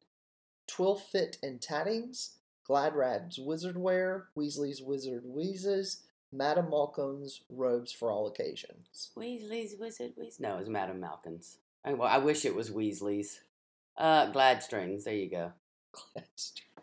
Twilfit 0.68 1.36
and 1.42 1.60
Tattings, 1.60 2.36
Gladrags 2.68 3.38
Wizard 3.38 3.76
Wear, 3.76 4.28
Weasley's 4.36 4.80
Wizard 4.80 5.24
Wheezes, 5.24 6.02
Madame 6.32 6.70
Malkin's 6.70 7.42
Robes 7.50 7.92
for 7.92 8.10
All 8.10 8.26
Occasions. 8.26 9.10
Weasley's 9.16 9.76
Wizard 9.78 10.12
Weasley. 10.18 10.40
No, 10.40 10.56
it 10.56 10.60
was 10.60 10.68
Madame 10.68 11.00
Malkin's. 11.00 11.58
I, 11.84 11.92
well, 11.92 12.08
I 12.08 12.18
wish 12.18 12.44
it 12.44 12.54
was 12.54 12.70
Weasley's. 12.70 13.40
Uh, 13.96 14.26
Glad 14.26 14.62
strings. 14.62 15.04
There 15.04 15.14
you 15.14 15.30
go. 15.30 15.52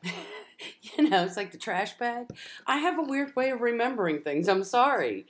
you 0.81 1.09
know, 1.09 1.23
it's 1.23 1.37
like 1.37 1.51
the 1.51 1.57
trash 1.57 1.97
bag. 1.97 2.27
I 2.65 2.77
have 2.77 2.99
a 2.99 3.03
weird 3.03 3.35
way 3.35 3.49
of 3.49 3.61
remembering 3.61 4.21
things. 4.21 4.47
I'm 4.47 4.63
sorry. 4.63 5.25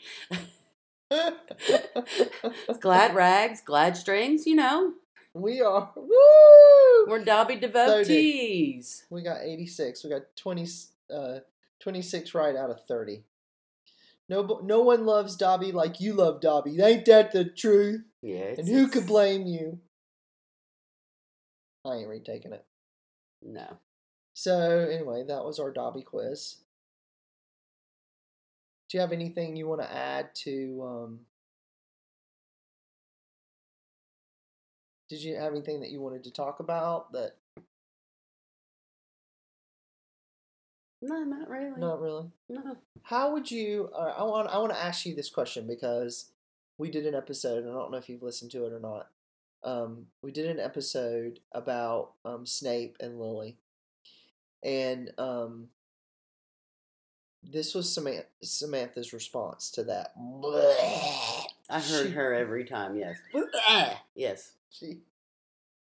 glad 2.79 3.15
rags, 3.15 3.61
glad 3.61 3.97
strings, 3.97 4.45
you 4.45 4.55
know. 4.55 4.93
we 5.33 5.61
are. 5.61 5.91
Woo! 5.95 7.07
We're 7.07 7.23
Dobby 7.23 7.55
devotees. 7.55 9.05
We 9.09 9.21
got 9.21 9.41
86. 9.41 10.03
We 10.03 10.09
got 10.09 10.21
20, 10.35 10.67
uh, 11.13 11.39
26 11.79 12.33
right 12.33 12.55
out 12.55 12.69
of 12.69 12.85
30. 12.87 13.23
No, 14.27 14.59
no 14.63 14.81
one 14.81 15.07
loves 15.07 15.35
Dobby 15.35 15.71
like 15.71 15.99
you 15.99 16.13
love 16.13 16.39
Dobby. 16.39 16.79
Ain't 16.79 17.05
that 17.05 17.31
the 17.31 17.45
truth? 17.45 18.03
Yeah. 18.21 18.53
And 18.57 18.67
who 18.67 18.87
could 18.87 19.07
blame 19.07 19.47
you? 19.47 19.79
I 21.83 21.95
ain't 21.95 22.09
retaking 22.09 22.53
it. 22.53 22.63
No. 23.41 23.79
So, 24.39 24.87
anyway, 24.89 25.25
that 25.27 25.43
was 25.43 25.59
our 25.59 25.69
Dobby 25.69 26.01
quiz. 26.01 26.55
Do 28.87 28.95
you 28.95 29.01
have 29.01 29.11
anything 29.11 29.57
you 29.57 29.67
want 29.67 29.81
to 29.81 29.93
add 29.93 30.33
to. 30.45 30.81
Um, 30.81 31.19
did 35.09 35.21
you 35.21 35.35
have 35.35 35.51
anything 35.51 35.81
that 35.81 35.89
you 35.89 35.99
wanted 35.99 36.23
to 36.23 36.31
talk 36.31 36.61
about 36.61 37.11
that. 37.11 37.33
No, 41.01 41.21
not 41.25 41.49
really. 41.49 41.77
Not 41.77 41.99
really. 41.99 42.31
No. 42.47 42.77
How 43.03 43.33
would 43.33 43.51
you? 43.51 43.89
Uh, 43.93 44.13
I 44.17 44.23
want. 44.23 44.47
I 44.47 44.57
want 44.59 44.71
to 44.71 44.81
ask 44.81 45.05
you 45.05 45.13
this 45.13 45.29
question 45.29 45.67
because 45.67 46.31
we 46.77 46.89
did 46.89 47.05
an 47.05 47.13
episode, 47.13 47.65
and 47.65 47.71
I 47.71 47.73
don't 47.73 47.91
know 47.91 47.97
if 47.97 48.07
you've 48.07 48.23
listened 48.23 48.51
to 48.51 48.65
it 48.65 48.71
or 48.71 48.79
not. 48.79 49.09
Um, 49.65 50.05
we 50.21 50.31
did 50.31 50.45
an 50.45 50.61
episode 50.61 51.41
about 51.51 52.13
um, 52.23 52.45
Snape 52.45 52.95
and 53.01 53.19
Lily, 53.19 53.57
and 54.63 55.11
um, 55.17 55.69
this 57.43 57.73
was 57.73 57.91
Samantha, 57.93 58.25
Samantha's 58.43 59.13
response 59.13 59.71
to 59.71 59.83
that. 59.85 60.13
I 61.69 61.79
heard 61.79 62.07
She- 62.07 62.13
her 62.13 62.33
every 62.33 62.65
time, 62.65 62.95
yes. 62.95 63.17
yes. 64.15 64.53
She, 64.71 64.99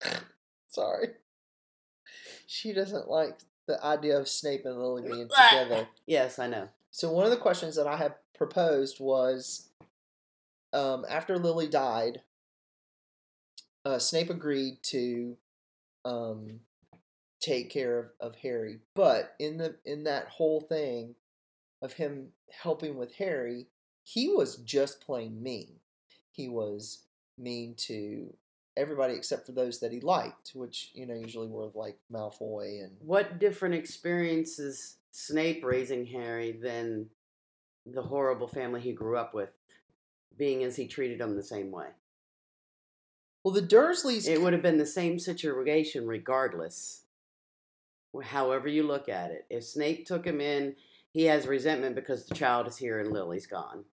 sorry, 0.68 1.08
she 2.46 2.72
doesn't 2.72 3.08
like 3.08 3.38
the 3.66 3.84
idea 3.84 4.18
of 4.18 4.28
Snape 4.28 4.64
and 4.64 4.78
Lily 4.78 5.02
being 5.02 5.28
together. 5.28 5.88
Yes, 6.06 6.38
I 6.38 6.46
know. 6.46 6.68
So 6.90 7.12
one 7.12 7.24
of 7.24 7.30
the 7.30 7.36
questions 7.36 7.76
that 7.76 7.86
I 7.86 7.96
had 7.96 8.14
proposed 8.36 8.98
was, 9.00 9.68
um, 10.72 11.04
after 11.08 11.38
Lily 11.38 11.68
died, 11.68 12.22
uh, 13.84 13.98
Snape 13.98 14.30
agreed 14.30 14.78
to 14.84 15.36
um, 16.04 16.60
take 17.40 17.70
care 17.70 17.98
of, 17.98 18.06
of 18.20 18.36
Harry, 18.36 18.78
but 18.94 19.34
in 19.38 19.58
the 19.58 19.76
in 19.84 20.04
that 20.04 20.28
whole 20.28 20.60
thing 20.60 21.14
of 21.82 21.92
him 21.92 22.28
helping 22.50 22.96
with 22.96 23.14
Harry, 23.16 23.68
he 24.02 24.28
was 24.28 24.56
just 24.56 25.00
plain 25.00 25.42
mean. 25.42 25.76
He 26.30 26.48
was 26.48 27.04
mean 27.36 27.74
to 27.76 28.34
everybody 28.76 29.14
except 29.14 29.46
for 29.46 29.52
those 29.52 29.80
that 29.80 29.92
he 29.92 30.00
liked, 30.00 30.52
which 30.54 30.90
you 30.94 31.06
know 31.06 31.14
usually 31.14 31.48
were 31.48 31.70
like 31.74 31.98
Malfoy 32.12 32.82
and 32.84 32.96
What 33.00 33.38
different 33.38 33.74
experiences 33.74 34.96
Snape 35.10 35.64
raising 35.64 36.06
Harry 36.06 36.52
than 36.52 37.06
the 37.86 38.02
horrible 38.02 38.48
family 38.48 38.80
he 38.80 38.92
grew 38.92 39.16
up 39.16 39.34
with, 39.34 39.50
being 40.36 40.62
as 40.62 40.76
he 40.76 40.86
treated 40.86 41.18
them 41.18 41.36
the 41.36 41.42
same 41.42 41.70
way? 41.70 41.88
well 43.44 43.54
the 43.54 43.62
Dursleys. 43.62 44.28
It 44.28 44.42
would 44.42 44.52
have 44.52 44.62
been 44.62 44.78
the 44.78 44.86
same 44.86 45.18
situation 45.18 46.06
regardless, 46.06 47.02
however 48.20 48.68
you 48.68 48.82
look 48.82 49.08
at 49.08 49.30
it. 49.30 49.46
If 49.50 49.64
Snape 49.64 50.06
took 50.06 50.24
him 50.24 50.40
in, 50.40 50.76
he 51.12 51.24
has 51.24 51.46
resentment 51.46 51.94
because 51.94 52.26
the 52.26 52.34
child 52.34 52.66
is 52.66 52.76
here 52.76 53.00
and 53.00 53.12
Lily's 53.12 53.46
gone. 53.46 53.84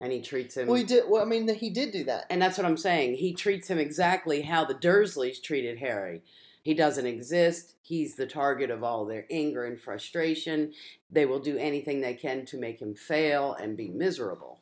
And 0.00 0.12
he 0.12 0.20
treats 0.20 0.56
him. 0.56 0.66
well, 0.66 0.76
he 0.76 0.84
did. 0.84 1.04
Well, 1.08 1.22
I 1.22 1.24
mean, 1.24 1.48
he 1.54 1.70
did 1.70 1.92
do 1.92 2.04
that. 2.04 2.26
And 2.28 2.42
that's 2.42 2.58
what 2.58 2.66
I'm 2.66 2.76
saying. 2.76 3.14
He 3.14 3.32
treats 3.32 3.68
him 3.68 3.78
exactly 3.78 4.42
how 4.42 4.64
the 4.64 4.74
Dursleys 4.74 5.42
treated 5.42 5.78
Harry. 5.78 6.22
He 6.62 6.74
doesn't 6.74 7.06
exist. 7.06 7.76
He's 7.82 8.16
the 8.16 8.26
target 8.26 8.70
of 8.70 8.82
all 8.82 9.04
their 9.04 9.26
anger 9.30 9.64
and 9.64 9.80
frustration. 9.80 10.72
They 11.10 11.26
will 11.26 11.38
do 11.38 11.56
anything 11.58 12.00
they 12.00 12.14
can 12.14 12.44
to 12.46 12.58
make 12.58 12.80
him 12.80 12.94
fail 12.94 13.54
and 13.54 13.76
be 13.76 13.88
miserable. 13.88 14.60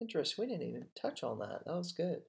Interesting. 0.00 0.44
We 0.44 0.50
didn't 0.50 0.68
even 0.68 0.86
touch 1.00 1.22
on 1.22 1.38
that. 1.38 1.62
That 1.66 1.76
was 1.76 1.92
good. 1.92 2.22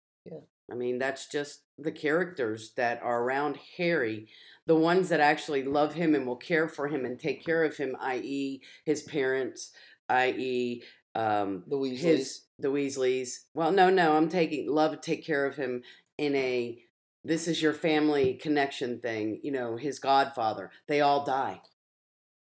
I 0.71 0.75
mean, 0.75 0.99
that's 0.99 1.27
just 1.27 1.61
the 1.77 1.91
characters 1.91 2.71
that 2.75 3.01
are 3.01 3.23
around 3.23 3.57
Harry, 3.77 4.27
the 4.65 4.75
ones 4.75 5.09
that 5.09 5.19
actually 5.19 5.63
love 5.63 5.93
him 5.93 6.13
and 6.13 6.25
will 6.27 6.35
care 6.35 6.67
for 6.67 6.87
him 6.87 7.05
and 7.05 7.19
take 7.19 7.45
care 7.45 7.63
of 7.63 7.77
him, 7.77 7.95
i.e., 8.01 8.61
his 8.85 9.01
parents, 9.03 9.71
i.e., 10.09 10.83
um, 11.15 11.63
The 11.67 11.77
Weasleys. 11.77 11.97
his 11.99 12.41
the 12.59 12.67
Weasleys. 12.69 13.45
Well, 13.53 13.71
no, 13.71 13.89
no, 13.89 14.15
I'm 14.15 14.29
taking 14.29 14.69
love 14.69 14.91
to 14.91 14.97
take 14.97 15.25
care 15.25 15.45
of 15.45 15.55
him 15.55 15.83
in 16.17 16.35
a 16.35 16.79
this 17.23 17.47
is 17.47 17.61
your 17.61 17.73
family 17.73 18.35
connection 18.35 18.99
thing. 18.99 19.39
You 19.43 19.51
know, 19.51 19.77
his 19.77 19.99
godfather. 19.99 20.71
They 20.87 21.01
all 21.01 21.25
die. 21.25 21.61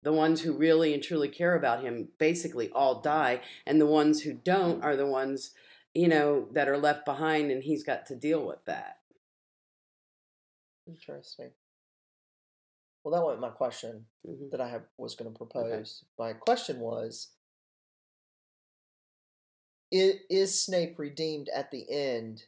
The 0.02 0.12
ones 0.12 0.42
who 0.42 0.54
really 0.54 0.94
and 0.94 1.02
truly 1.02 1.30
care 1.30 1.56
about 1.56 1.84
him 1.84 2.10
basically 2.18 2.70
all 2.72 3.02
die, 3.02 3.42
and 3.66 3.80
the 3.80 3.86
ones 3.86 4.22
who 4.22 4.34
don't 4.34 4.84
are 4.84 4.96
the 4.96 5.08
ones 5.08 5.52
you 5.94 6.08
know 6.08 6.48
that 6.54 6.68
are 6.68 6.78
left 6.78 7.06
behind, 7.06 7.52
and 7.52 7.64
he's 7.64 7.84
got 7.84 8.06
to 8.08 8.16
deal 8.16 8.46
with 8.46 8.64
that. 8.66 8.98
Interesting. 10.88 11.52
Well, 13.04 13.14
that 13.14 13.24
wasn't 13.24 13.42
my 13.42 13.50
question 13.50 14.08
Mhm. 14.26 14.52
that 14.52 14.62
I 14.62 14.70
have, 14.70 14.86
was 14.98 15.16
going 15.16 15.32
to 15.32 15.38
propose. 15.38 16.06
My 16.18 16.34
question 16.34 16.80
was: 16.80 17.36
is, 19.92 20.22
is 20.30 20.60
Snape 20.60 20.98
redeemed 20.98 21.50
at 21.50 21.70
the 21.72 21.90
end? 21.90 22.48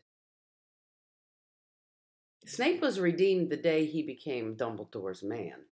Snape 2.47 2.81
was 2.81 2.99
redeemed 2.99 3.49
the 3.49 3.57
day 3.57 3.85
he 3.85 4.03
became 4.03 4.55
Dumbledore's 4.55 5.23
man. 5.23 5.65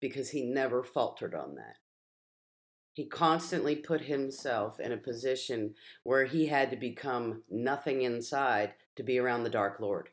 Because 0.00 0.30
he 0.30 0.42
never 0.44 0.82
faltered 0.82 1.34
on 1.34 1.54
that. 1.54 1.76
He 2.94 3.06
constantly 3.06 3.76
put 3.76 4.02
himself 4.02 4.78
in 4.78 4.92
a 4.92 4.98
position 4.98 5.74
where 6.02 6.26
he 6.26 6.46
had 6.46 6.70
to 6.70 6.76
become 6.76 7.42
nothing 7.50 8.02
inside 8.02 8.74
to 8.96 9.02
be 9.02 9.18
around 9.18 9.44
the 9.44 9.50
Dark 9.50 9.80
Lord. 9.80 10.10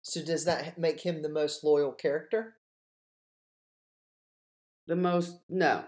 So 0.00 0.22
does 0.22 0.44
that 0.44 0.78
make 0.78 1.00
him 1.00 1.22
the 1.22 1.28
most 1.28 1.64
loyal 1.64 1.92
character? 1.92 2.56
The 4.86 4.96
most, 4.96 5.40
no, 5.48 5.84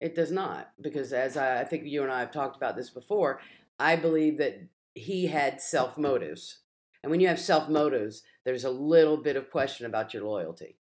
it 0.00 0.14
does 0.14 0.30
not. 0.30 0.70
Because 0.80 1.12
as 1.12 1.36
I, 1.36 1.60
I 1.60 1.64
think 1.64 1.84
you 1.86 2.02
and 2.02 2.12
I 2.12 2.20
have 2.20 2.32
talked 2.32 2.56
about 2.56 2.76
this 2.76 2.90
before, 2.90 3.40
I 3.78 3.96
believe 3.96 4.38
that 4.38 4.60
he 4.94 5.26
had 5.26 5.60
self 5.60 5.98
motives. 5.98 6.58
And 7.02 7.10
when 7.10 7.20
you 7.20 7.28
have 7.28 7.40
self 7.40 7.68
motives, 7.68 8.22
there's 8.44 8.64
a 8.64 8.70
little 8.70 9.16
bit 9.16 9.36
of 9.36 9.50
question 9.50 9.86
about 9.86 10.14
your 10.14 10.24
loyalty. 10.24 10.76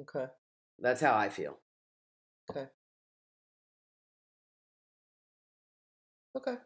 Okay. 0.00 0.26
That's 0.80 1.00
how 1.00 1.14
I 1.16 1.28
feel. 1.28 1.58
Okay. 2.50 2.66
Okay. 6.36 6.56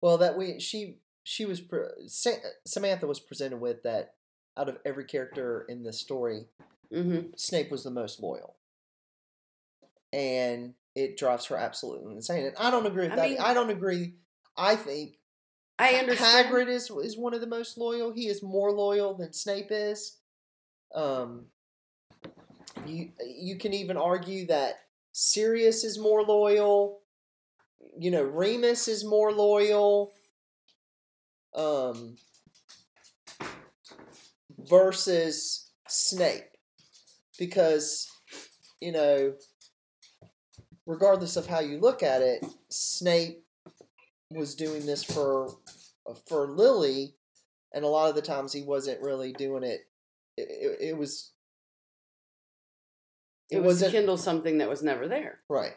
Well, 0.00 0.18
that 0.18 0.36
we 0.36 0.60
she 0.60 0.98
she 1.24 1.44
was 1.44 1.60
pre- 1.60 1.88
Samantha 2.66 3.06
was 3.06 3.20
presented 3.20 3.60
with 3.60 3.82
that 3.82 4.14
out 4.56 4.68
of 4.68 4.78
every 4.84 5.04
character 5.04 5.64
in 5.68 5.82
the 5.82 5.92
story, 5.92 6.46
hmm 6.92 7.20
Snape 7.36 7.70
was 7.70 7.84
the 7.84 7.90
most 7.90 8.20
loyal, 8.20 8.56
and 10.12 10.74
it 10.94 11.16
drives 11.16 11.46
her 11.46 11.56
absolutely 11.56 12.14
insane. 12.14 12.46
And 12.46 12.56
I 12.56 12.70
don't 12.70 12.86
agree 12.86 13.04
with 13.04 13.12
I 13.12 13.16
that. 13.16 13.30
mean- 13.30 13.38
I 13.40 13.54
don't 13.54 13.70
agree. 13.70 14.14
I 14.56 14.76
think 14.76 15.16
I 15.78 15.94
understand. 15.94 16.48
Hagrid 16.48 16.68
is 16.68 16.90
is 16.90 17.16
one 17.16 17.34
of 17.34 17.40
the 17.40 17.46
most 17.46 17.78
loyal. 17.78 18.12
He 18.12 18.26
is 18.28 18.42
more 18.42 18.72
loyal 18.72 19.14
than 19.14 19.32
Snape 19.32 19.68
is. 19.70 20.16
Um, 20.94 21.46
you 22.86 23.10
you 23.26 23.56
can 23.56 23.72
even 23.72 23.96
argue 23.96 24.46
that 24.46 24.80
Sirius 25.12 25.84
is 25.84 25.98
more 25.98 26.22
loyal. 26.22 27.00
you 27.98 28.10
know, 28.10 28.22
Remus 28.22 28.88
is 28.88 29.04
more 29.04 29.32
loyal. 29.32 30.12
Um, 31.54 32.16
versus 34.68 35.70
Snape, 35.88 36.44
because 37.38 38.08
you 38.80 38.92
know, 38.92 39.34
regardless 40.86 41.36
of 41.36 41.46
how 41.46 41.60
you 41.60 41.78
look 41.78 42.02
at 42.02 42.22
it, 42.22 42.44
Snape 42.68 43.44
was 44.30 44.54
doing 44.54 44.86
this 44.86 45.02
for 45.02 45.56
for 46.26 46.46
Lily, 46.46 47.14
and 47.74 47.84
a 47.84 47.88
lot 47.88 48.08
of 48.08 48.14
the 48.14 48.22
times 48.22 48.52
he 48.52 48.62
wasn't 48.62 49.02
really 49.02 49.32
doing 49.32 49.64
it. 49.64 49.80
It, 50.36 50.48
it, 50.48 50.88
it 50.90 50.96
was. 50.96 51.32
It, 53.50 53.62
was 53.62 53.80
to 53.80 53.90
kindle 53.90 54.16
something 54.16 54.58
that 54.58 54.68
was 54.68 54.82
never 54.82 55.08
there. 55.08 55.40
right. 55.48 55.74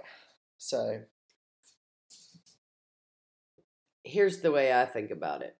So 0.57 1.01
Here's 4.03 4.41
the 4.41 4.51
way 4.51 4.73
I 4.73 4.85
think 4.85 5.11
about 5.11 5.41
it. 5.41 5.55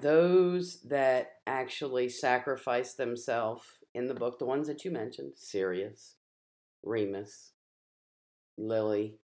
Those 0.00 0.80
that 0.82 1.32
actually 1.46 2.08
sacrifice 2.08 2.94
themselves 2.94 3.64
in 3.92 4.06
the 4.06 4.14
book, 4.14 4.38
the 4.38 4.44
ones 4.44 4.68
that 4.68 4.84
you 4.84 4.90
mentioned, 4.90 5.32
Sirius, 5.36 6.14
Remus, 6.84 7.52
Lily, 8.56 9.18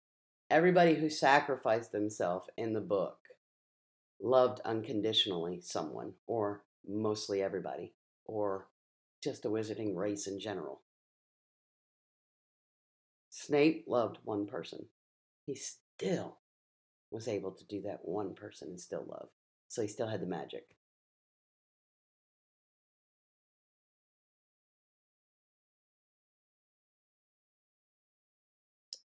everybody 0.51 0.95
who 0.95 1.09
sacrificed 1.09 1.93
themselves 1.93 2.49
in 2.57 2.73
the 2.73 2.81
book 2.81 3.19
loved 4.21 4.61
unconditionally 4.65 5.61
someone, 5.61 6.15
or 6.27 6.65
mostly 6.89 7.43
everybody, 7.43 7.93
or 8.25 8.67
just 9.23 9.45
a 9.45 9.49
wizarding 9.49 9.95
race 9.97 10.27
in 10.27 10.39
general. 10.41 10.81
Snape 13.31 13.85
loved 13.87 14.19
one 14.25 14.47
person. 14.47 14.87
He 15.47 15.55
still 15.55 16.39
was 17.11 17.29
able 17.29 17.53
to 17.53 17.65
do 17.65 17.81
that 17.83 18.01
one 18.05 18.35
person 18.35 18.69
and 18.69 18.81
still 18.81 19.05
love. 19.09 19.29
So 19.69 19.83
he 19.83 19.89
still 19.89 20.09
had 20.09 20.21
the 20.21 20.27
magic. 20.27 20.77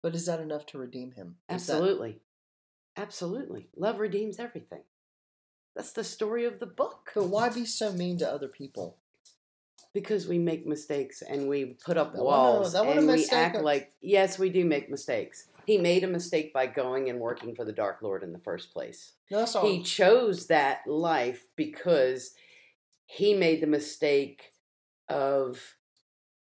but 0.07 0.15
is 0.15 0.25
that 0.25 0.39
enough 0.39 0.65
to 0.65 0.77
redeem 0.77 1.11
him? 1.11 1.35
Is 1.49 1.67
that- 1.67 1.73
Absolutely. 1.73 2.21
Absolutely. 2.95 3.69
Love 3.75 3.99
redeems 3.99 4.39
everything. 4.39 4.83
That's 5.75 5.91
the 5.91 6.05
story 6.05 6.45
of 6.45 6.59
the 6.59 6.65
book. 6.65 7.11
but 7.13 7.27
why 7.27 7.49
be 7.49 7.65
so 7.65 7.91
mean 7.91 8.17
to 8.19 8.31
other 8.31 8.47
people? 8.47 8.99
Because 9.93 10.27
we 10.27 10.37
make 10.37 10.67
mistakes 10.67 11.21
and 11.21 11.47
we 11.47 11.77
put 11.83 11.97
up 11.97 12.13
That 12.13 12.23
walls 12.23 12.75
a 12.75 12.83
and 12.83 13.07
we 13.07 13.27
act 13.29 13.61
like, 13.61 13.91
yes, 14.01 14.37
we 14.37 14.49
do 14.49 14.65
make 14.65 14.89
mistakes. 14.89 15.47
He 15.65 15.77
made 15.77 16.03
a 16.03 16.07
mistake 16.07 16.53
by 16.53 16.67
going 16.67 17.09
and 17.09 17.19
working 17.19 17.55
for 17.55 17.65
the 17.65 17.73
Dark 17.73 18.01
Lord 18.01 18.23
in 18.23 18.31
the 18.31 18.39
first 18.39 18.71
place. 18.71 19.13
No, 19.29 19.39
that's 19.39 19.55
all. 19.55 19.65
He 19.65 19.83
chose 19.83 20.47
that 20.47 20.81
life 20.87 21.47
because 21.55 22.31
he 23.05 23.33
made 23.33 23.61
the 23.61 23.67
mistake 23.67 24.53
of 25.09 25.75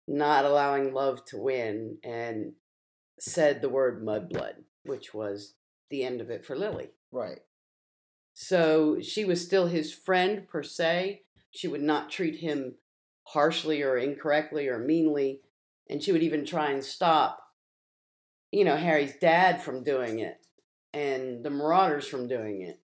not 0.06 0.44
allowing 0.44 0.92
love 0.92 1.24
to 1.26 1.38
win 1.38 1.98
and 2.04 2.52
said 3.18 3.62
the 3.62 3.68
word 3.68 4.04
mudblood, 4.04 4.54
which 4.84 5.14
was 5.14 5.54
the 5.90 6.04
end 6.04 6.20
of 6.20 6.30
it 6.30 6.44
for 6.44 6.56
Lily. 6.56 6.88
right. 7.12 7.40
So 8.36 9.00
she 9.00 9.24
was 9.24 9.44
still 9.44 9.68
his 9.68 9.94
friend 9.94 10.48
per 10.48 10.64
se. 10.64 11.22
She 11.52 11.68
would 11.68 11.82
not 11.82 12.10
treat 12.10 12.40
him 12.40 12.74
harshly 13.24 13.82
or 13.82 13.96
incorrectly 13.96 14.68
or 14.68 14.78
meanly. 14.78 15.40
And 15.88 16.02
she 16.02 16.12
would 16.12 16.22
even 16.22 16.46
try 16.46 16.70
and 16.70 16.82
stop, 16.82 17.40
you 18.50 18.64
know, 18.64 18.76
Harry's 18.76 19.14
dad 19.20 19.62
from 19.62 19.84
doing 19.84 20.20
it 20.20 20.38
and 20.94 21.44
the 21.44 21.50
Marauders 21.50 22.06
from 22.06 22.28
doing 22.28 22.62
it. 22.62 22.80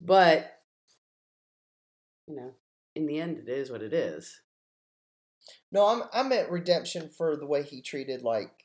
But, 0.00 0.58
you 2.26 2.36
know, 2.36 2.54
in 2.94 3.06
the 3.06 3.20
end, 3.20 3.38
it 3.38 3.48
is 3.48 3.70
what 3.70 3.82
it 3.82 3.94
is. 3.94 4.40
No, 5.72 5.86
I'm 5.86 6.02
I 6.12 6.22
meant 6.26 6.50
redemption 6.50 7.08
for 7.08 7.36
the 7.36 7.46
way 7.46 7.62
he 7.62 7.80
treated 7.80 8.22
like 8.22 8.64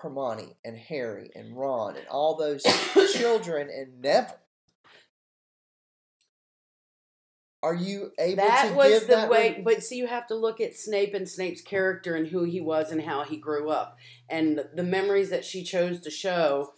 Hermione 0.00 0.56
and 0.64 0.76
Harry 0.76 1.30
and 1.34 1.56
Ron 1.56 1.96
and 1.96 2.06
all 2.08 2.36
those 2.36 2.62
children 3.14 3.68
and 3.68 4.00
Neville. 4.00 4.38
Are 7.62 7.74
you 7.74 8.12
able 8.18 8.36
that 8.36 8.68
to 8.68 8.74
was 8.74 8.88
give 8.88 9.00
the 9.02 9.16
that 9.16 9.30
way 9.30 9.54
re- 9.56 9.62
but 9.62 9.82
see 9.82 9.96
you 9.96 10.06
have 10.06 10.28
to 10.28 10.36
look 10.36 10.60
at 10.60 10.76
snape 10.76 11.14
and 11.14 11.28
snape's 11.28 11.60
character 11.60 12.14
and 12.14 12.28
who 12.28 12.44
he 12.44 12.60
was 12.60 12.92
and 12.92 13.02
how 13.02 13.24
he 13.24 13.36
grew 13.36 13.68
up. 13.68 13.96
And 14.28 14.64
the 14.74 14.84
memories 14.84 15.30
that 15.30 15.44
she 15.44 15.64
chose 15.64 16.00
to 16.02 16.10
show 16.10 16.72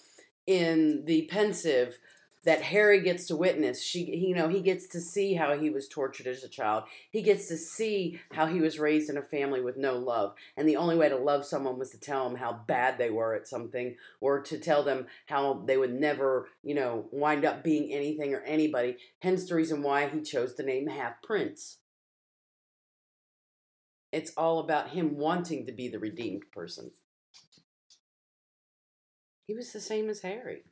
in 0.46 1.04
the 1.04 1.28
Pensieve 1.30 1.98
that 2.44 2.62
harry 2.62 3.00
gets 3.00 3.26
to 3.26 3.36
witness. 3.36 3.82
She 3.82 4.04
you 4.16 4.34
know 4.34 4.48
he 4.48 4.60
gets 4.60 4.86
to 4.88 5.00
see 5.00 5.34
how 5.34 5.58
he 5.58 5.70
was 5.70 5.88
tortured 5.88 6.26
as 6.26 6.42
a 6.42 6.48
child. 6.48 6.84
He 7.10 7.22
gets 7.22 7.48
to 7.48 7.56
see 7.56 8.20
how 8.32 8.46
he 8.46 8.60
was 8.60 8.78
raised 8.78 9.10
in 9.10 9.16
a 9.16 9.22
family 9.22 9.60
with 9.60 9.76
no 9.76 9.96
love. 9.96 10.34
And 10.56 10.68
the 10.68 10.76
only 10.76 10.96
way 10.96 11.08
to 11.08 11.16
love 11.16 11.44
someone 11.44 11.78
was 11.78 11.90
to 11.90 12.00
tell 12.00 12.28
them 12.28 12.38
how 12.38 12.52
bad 12.66 12.98
they 12.98 13.10
were 13.10 13.34
at 13.34 13.48
something 13.48 13.96
or 14.20 14.40
to 14.40 14.58
tell 14.58 14.82
them 14.82 15.06
how 15.26 15.62
they 15.66 15.76
would 15.76 15.94
never 15.94 16.48
you 16.62 16.74
know 16.74 17.06
wind 17.10 17.44
up 17.44 17.62
being 17.62 17.92
anything 17.92 18.34
or 18.34 18.40
anybody. 18.40 18.96
Hence 19.20 19.44
the 19.44 19.54
reason 19.54 19.82
why 19.82 20.08
he 20.08 20.20
chose 20.22 20.54
the 20.54 20.62
name 20.62 20.88
half 20.88 21.22
prince. 21.22 21.78
It's 24.12 24.32
all 24.36 24.58
about 24.58 24.90
him 24.90 25.16
wanting 25.16 25.66
to 25.66 25.72
be 25.72 25.88
the 25.88 26.00
redeemed 26.00 26.50
person. 26.52 26.90
He 29.46 29.54
was 29.54 29.72
the 29.72 29.80
same 29.80 30.08
as 30.08 30.22
Harry. 30.22 30.62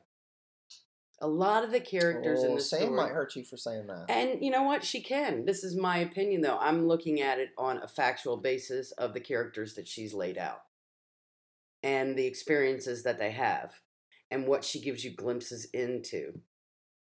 A 1.21 1.27
lot 1.27 1.63
of 1.65 1.71
the 1.71 1.81
characters 1.81 2.43
in 2.43 2.51
Oh, 2.51 2.55
the 2.55 2.61
Sam 2.61 2.79
story, 2.81 2.95
might 2.95 3.11
hurt 3.11 3.35
you 3.35 3.43
for 3.43 3.57
saying 3.57 3.87
that. 3.87 4.05
and 4.09 4.41
you 4.43 4.51
know 4.51 4.63
what? 4.63 4.83
She 4.85 5.01
can. 5.01 5.45
This 5.45 5.63
is 5.63 5.75
my 5.75 5.97
opinion, 5.97 6.41
though. 6.41 6.57
I'm 6.59 6.87
looking 6.87 7.19
at 7.21 7.39
it 7.39 7.49
on 7.57 7.77
a 7.77 7.87
factual 7.89 8.37
basis 8.37 8.91
of 8.93 9.13
the 9.13 9.19
characters 9.19 9.73
that 9.75 9.87
she's 9.87 10.13
laid 10.13 10.37
out 10.37 10.61
and 11.83 12.17
the 12.17 12.25
experiences 12.25 13.03
that 13.03 13.19
they 13.19 13.31
have 13.31 13.81
and 14.31 14.47
what 14.47 14.63
she 14.63 14.79
gives 14.79 15.03
you 15.03 15.11
glimpses 15.11 15.65
into. 15.73 16.39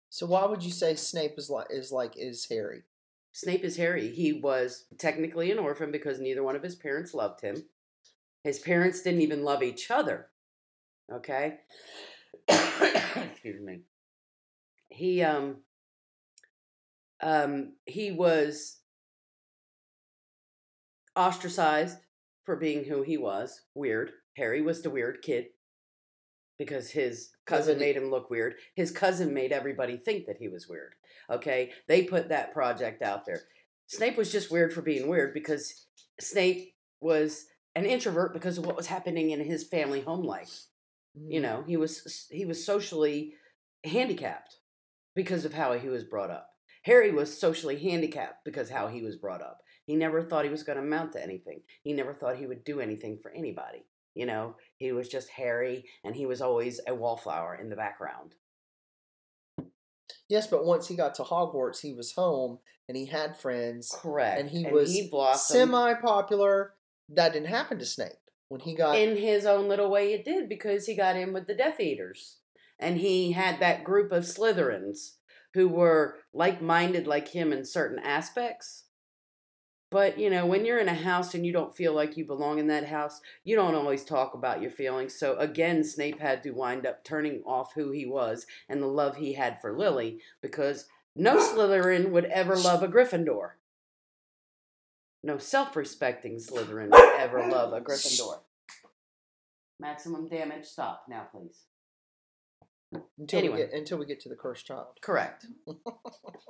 So 0.10 0.28
why 0.28 0.46
would 0.46 0.64
you 0.64 0.72
say 0.72 0.96
Snape 0.96 1.34
is 1.38 1.50
like 1.50 1.68
is 1.72 1.92
like 1.92 2.14
is 2.16 2.46
Harry? 2.50 2.84
Snape 3.32 3.64
is 3.64 3.76
Harry. 3.78 4.10
He 4.14 4.34
was 4.34 4.86
technically 4.98 5.52
an 5.52 5.60
orphan 5.60 5.92
because 5.92 6.20
neither 6.20 6.44
one 6.44 6.56
of 6.56 6.64
his 6.64 6.76
parents 6.76 7.14
loved 7.14 7.42
him. 7.42 7.66
His 8.44 8.60
parents 8.60 9.02
didn't 9.02 9.22
even 9.22 9.44
love 9.44 9.64
each 9.64 9.90
other. 9.90 10.28
Okay? 11.12 11.58
Excuse 12.48 13.62
me. 13.62 13.82
He 14.90 15.24
um 15.24 15.58
um 17.22 17.74
he 17.86 18.12
was 18.12 18.80
ostracized 21.16 21.98
for 22.44 22.56
being 22.56 22.86
who 22.86 23.02
he 23.02 23.18
was. 23.18 23.62
Weird. 23.74 24.12
Harry 24.38 24.62
was 24.62 24.82
the 24.82 24.90
weird 24.90 25.22
kid 25.22 25.48
because 26.58 26.92
his 26.92 27.30
cousin 27.46 27.80
made 27.80 27.98
him 27.98 28.10
look 28.10 28.30
weird. 28.30 28.56
His 28.76 28.92
cousin 28.92 29.34
made 29.34 29.52
everybody 29.52 29.98
think 29.98 30.26
that 30.26 30.38
he 30.38 30.48
was 30.48 30.68
weird. 30.68 30.94
Okay? 31.30 31.72
They 31.88 32.04
put 32.04 32.30
that 32.30 32.54
project 32.54 33.02
out 33.02 33.26
there. 33.26 33.42
Snape 33.88 34.18
was 34.18 34.32
just 34.32 34.52
weird 34.52 34.74
for 34.74 34.82
being 34.82 35.08
weird 35.08 35.34
because 35.34 35.86
Snape 36.20 36.74
was 37.02 37.46
an 37.76 37.86
introvert 37.86 38.34
because 38.34 38.58
of 38.58 38.66
what 38.66 38.78
was 38.78 38.88
happening 38.88 39.32
in 39.32 39.42
his 39.42 39.68
family 39.68 40.02
home 40.02 40.24
life. 40.24 40.66
You 41.14 41.40
know, 41.40 41.64
he 41.66 41.78
was 41.78 42.28
he 42.30 42.46
was 42.46 42.66
socially 42.66 43.36
handicapped 43.86 44.58
because 45.16 45.46
of 45.46 45.54
how 45.54 45.74
he 45.74 45.88
was 45.88 46.04
brought 46.04 46.30
up. 46.30 46.50
Harry 46.84 47.12
was 47.12 47.38
socially 47.38 47.80
handicapped 47.80 48.46
because 48.46 48.70
how 48.70 48.88
he 48.88 49.02
was 49.02 49.16
brought 49.16 49.42
up. 49.42 49.60
He 49.88 49.96
never 49.96 50.22
thought 50.24 50.46
he 50.46 50.52
was 50.52 50.64
going 50.64 50.78
to 50.78 50.84
amount 50.84 51.14
to 51.14 51.24
anything. 51.24 51.62
He 51.84 51.94
never 51.94 52.14
thought 52.14 52.38
he 52.38 52.48
would 52.48 52.64
do 52.64 52.80
anything 52.80 53.18
for 53.22 53.32
anybody. 53.32 53.86
You 54.14 54.26
know, 54.26 54.56
he 54.78 54.92
was 54.92 55.10
just 55.10 55.30
Harry, 55.30 55.86
and 56.04 56.16
he 56.16 56.26
was 56.26 56.42
always 56.42 56.80
a 56.88 56.96
wallflower 56.96 57.56
in 57.56 57.70
the 57.70 57.76
background. 57.76 58.36
Yes, 60.30 60.48
but 60.48 60.66
once 60.66 60.88
he 60.88 60.96
got 60.96 61.16
to 61.16 61.24
Hogwarts, 61.24 61.82
he 61.82 61.94
was 61.94 62.14
home 62.14 62.60
and 62.88 62.98
he 62.98 63.06
had 63.06 63.38
friends. 63.38 63.96
Correct. 64.02 64.40
And 64.40 64.50
he 64.50 64.66
was 64.66 64.98
blossomed 65.12 65.70
Semi 65.70 65.94
popular. 65.96 66.74
That 67.10 67.34
didn't 67.34 67.50
happen 67.50 67.78
to 67.80 67.86
Snape. 67.86 68.12
When 68.50 68.62
he 68.62 68.76
got 68.76 68.98
in 68.98 69.18
his 69.18 69.46
own 69.46 69.68
little 69.68 69.90
way. 69.90 70.14
It 70.14 70.24
did 70.24 70.50
because 70.50 70.86
he 70.86 70.96
got 70.96 71.16
in 71.16 71.34
with 71.34 71.48
the 71.48 71.56
Death 71.56 71.80
Eaters, 71.80 72.38
and 72.80 72.98
he 72.98 73.32
had 73.32 73.60
that 73.60 73.84
group 73.84 74.12
of 74.12 74.24
Slytherins 74.24 75.16
who 75.54 75.68
were 75.68 76.18
like-minded 76.34 77.08
like 77.08 77.30
him 77.30 77.54
in 77.54 77.64
certain 77.66 78.00
aspects. 78.00 78.84
But 79.92 80.20
you 80.20 80.30
know, 80.30 80.46
when 80.46 80.66
you're 80.66 80.80
in 80.80 80.90
a 80.90 80.94
house 80.94 81.34
and 81.34 81.46
you 81.46 81.54
don't 81.54 81.76
feel 81.76 81.94
like 81.94 82.18
you 82.18 82.26
belong 82.26 82.60
in 82.60 82.68
that 82.68 82.88
house, 82.88 83.22
you 83.46 83.56
don't 83.56 83.76
always 83.76 84.04
talk 84.04 84.34
about 84.34 84.62
your 84.62 84.72
feelings. 84.72 85.18
So 85.18 85.38
again, 85.38 85.84
Snape 85.84 86.20
had 86.20 86.44
to 86.44 86.52
wind 86.52 86.86
up 86.86 87.06
turning 87.06 87.42
off 87.46 87.74
who 87.76 87.92
he 87.92 88.06
was 88.06 88.46
and 88.68 88.82
the 88.82 88.88
love 88.88 89.18
he 89.18 89.34
had 89.34 89.62
for 89.62 89.78
Lily 89.78 90.20
because 90.42 90.88
no 91.16 91.38
Slytherin 91.38 92.10
would 92.10 92.26
ever 92.26 92.58
love 92.58 92.84
a 92.84 92.90
Gryffindor. 92.90 93.52
No 95.24 95.38
self-respecting 95.38 96.38
Slytherin 96.38 96.92
would 96.92 97.20
ever 97.20 97.48
love 97.48 97.72
a 97.72 97.80
Gryffindor. 97.80 98.40
Maximum 99.80 100.28
damage. 100.28 100.66
Stop 100.66 101.06
now, 101.08 101.28
please. 101.32 101.62
Until 103.18 103.40
Anyway. 103.40 103.56
we 103.56 103.62
get 103.64 103.74
until 103.74 103.98
we 103.98 104.06
get 104.06 104.20
to 104.22 104.30
the 104.30 104.36
cursed 104.36 104.66
child. 104.66 104.88
Correct. 105.02 105.46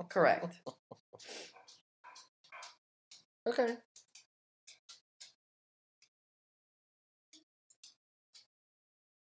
Correct. 0.09 0.55
Okay. 3.47 3.77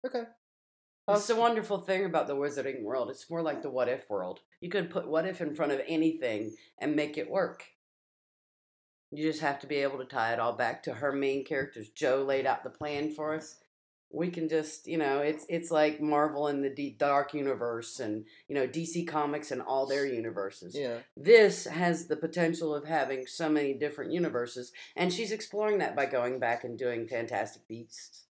Okay. 0.05 0.23
That's 1.07 1.27
the 1.27 1.35
wonderful 1.35 1.79
thing 1.79 2.05
about 2.05 2.27
the 2.27 2.35
wizarding 2.35 2.83
world. 2.83 3.09
It's 3.09 3.29
more 3.29 3.41
like 3.41 3.61
the 3.61 3.69
what 3.69 3.89
if 3.89 4.09
world. 4.09 4.39
You 4.61 4.69
could 4.69 4.89
put 4.89 5.07
what 5.07 5.25
if 5.27 5.41
in 5.41 5.55
front 5.55 5.71
of 5.71 5.81
anything 5.87 6.55
and 6.79 6.95
make 6.95 7.17
it 7.17 7.29
work. 7.29 7.65
You 9.11 9.23
just 9.23 9.41
have 9.41 9.59
to 9.59 9.67
be 9.67 9.77
able 9.77 9.97
to 9.97 10.05
tie 10.05 10.31
it 10.33 10.39
all 10.39 10.53
back 10.53 10.83
to 10.83 10.93
her 10.93 11.11
main 11.11 11.43
characters. 11.43 11.89
Joe 11.89 12.23
laid 12.23 12.45
out 12.45 12.63
the 12.63 12.69
plan 12.69 13.11
for 13.11 13.35
us. 13.35 13.57
We 14.13 14.29
can 14.29 14.49
just, 14.49 14.87
you 14.87 14.97
know, 14.97 15.19
it's 15.19 15.45
it's 15.47 15.71
like 15.71 16.01
Marvel 16.01 16.47
and 16.47 16.63
the 16.63 16.69
D- 16.69 16.95
Dark 16.97 17.33
Universe 17.33 17.99
and, 17.99 18.25
you 18.47 18.55
know, 18.55 18.67
DC 18.67 19.07
Comics 19.07 19.51
and 19.51 19.61
all 19.61 19.85
their 19.85 20.05
universes. 20.05 20.75
Yeah. 20.77 20.97
This 21.15 21.65
has 21.65 22.07
the 22.07 22.17
potential 22.17 22.75
of 22.75 22.85
having 22.85 23.25
so 23.25 23.49
many 23.49 23.73
different 23.73 24.11
universes, 24.11 24.71
and 24.95 25.13
she's 25.13 25.31
exploring 25.31 25.77
that 25.79 25.95
by 25.95 26.05
going 26.05 26.39
back 26.39 26.63
and 26.63 26.77
doing 26.77 27.07
Fantastic 27.07 27.67
Beasts, 27.67 28.25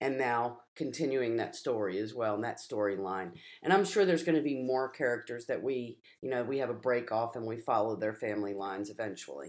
and 0.00 0.16
now 0.16 0.60
continuing 0.76 1.36
that 1.36 1.56
story 1.56 1.98
as 1.98 2.14
well, 2.14 2.34
and 2.34 2.44
that 2.44 2.58
storyline. 2.58 3.32
And 3.62 3.72
I'm 3.72 3.84
sure 3.84 4.04
there's 4.04 4.24
going 4.24 4.38
to 4.38 4.42
be 4.42 4.62
more 4.62 4.88
characters 4.88 5.46
that 5.46 5.62
we, 5.62 5.98
you 6.22 6.30
know, 6.30 6.42
we 6.42 6.58
have 6.58 6.70
a 6.70 6.74
break 6.74 7.12
off 7.12 7.36
and 7.36 7.46
we 7.46 7.58
follow 7.58 7.96
their 7.96 8.14
family 8.14 8.54
lines 8.54 8.90
eventually. 8.90 9.48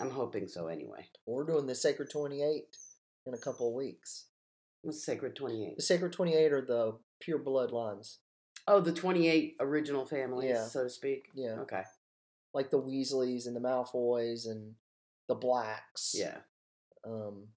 I'm 0.00 0.10
hoping 0.10 0.48
so 0.48 0.66
anyway. 0.66 1.06
We're 1.26 1.44
doing 1.44 1.66
the 1.66 1.74
Sacred 1.74 2.10
28 2.10 2.76
in 3.26 3.34
a 3.34 3.38
couple 3.38 3.68
of 3.68 3.74
weeks. 3.74 4.26
What's 4.84 5.04
Sacred 5.04 5.34
28? 5.34 5.76
The 5.76 5.82
Sacred 5.82 6.12
28 6.12 6.52
are 6.52 6.60
the 6.64 6.98
pure 7.20 7.38
bloodlines. 7.38 8.18
Oh, 8.66 8.80
the 8.80 8.92
28 8.92 9.56
original 9.60 10.04
families, 10.06 10.50
Yeah. 10.50 10.64
so 10.66 10.84
to 10.84 10.90
speak. 10.90 11.28
Yeah. 11.34 11.60
Okay. 11.60 11.82
Like 12.52 12.70
the 12.70 12.80
Weasleys 12.80 13.46
and 13.46 13.56
the 13.56 13.60
Malfoys 13.60 14.46
and 14.46 14.74
the 15.28 15.34
Blacks. 15.34 16.14
Yeah. 16.16 16.38
Um, 17.04 17.48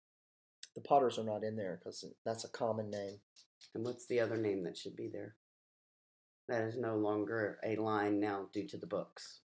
the 0.76 0.82
Potters 0.82 1.18
are 1.20 1.24
not 1.24 1.44
in 1.44 1.56
there 1.56 1.80
because 1.80 2.04
that's 2.26 2.44
a 2.46 2.50
common 2.50 2.90
name. 2.90 3.20
And 3.76 3.86
what's 3.86 4.06
the 4.08 4.20
other 4.20 4.38
name 4.38 4.64
that 4.64 4.78
should 4.78 4.96
be 4.96 5.08
there? 5.08 5.36
That 6.48 6.64
is 6.64 6.78
no 6.78 6.96
longer 6.96 7.60
a 7.64 7.76
line 7.76 8.20
now 8.20 8.50
due 8.54 8.68
to 8.68 8.78
the 8.78 8.88
books. 8.88 9.42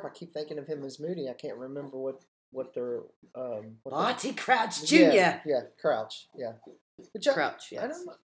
Crap, 0.00 0.04
I 0.10 0.14
keep 0.16 0.32
thinking 0.32 0.58
of 0.58 0.66
him 0.66 0.82
as 0.84 0.98
Moody. 0.98 1.28
I 1.28 1.34
can't 1.34 1.56
remember 1.56 1.98
what 1.98 2.22
what 2.50 2.74
their 2.74 2.98
um. 3.34 3.76
What 3.82 3.90
their- 3.90 3.90
Barty 3.92 4.32
Crouch 4.32 4.84
Jr. 4.86 4.94
Yeah, 4.96 5.40
yeah, 5.44 5.60
Crouch. 5.80 6.28
Yeah. 6.36 6.52
Which 7.12 7.28
I, 7.28 7.32
Crouch, 7.34 7.72
I 7.72 7.86
yes. 7.86 8.04
don't. 8.04 8.16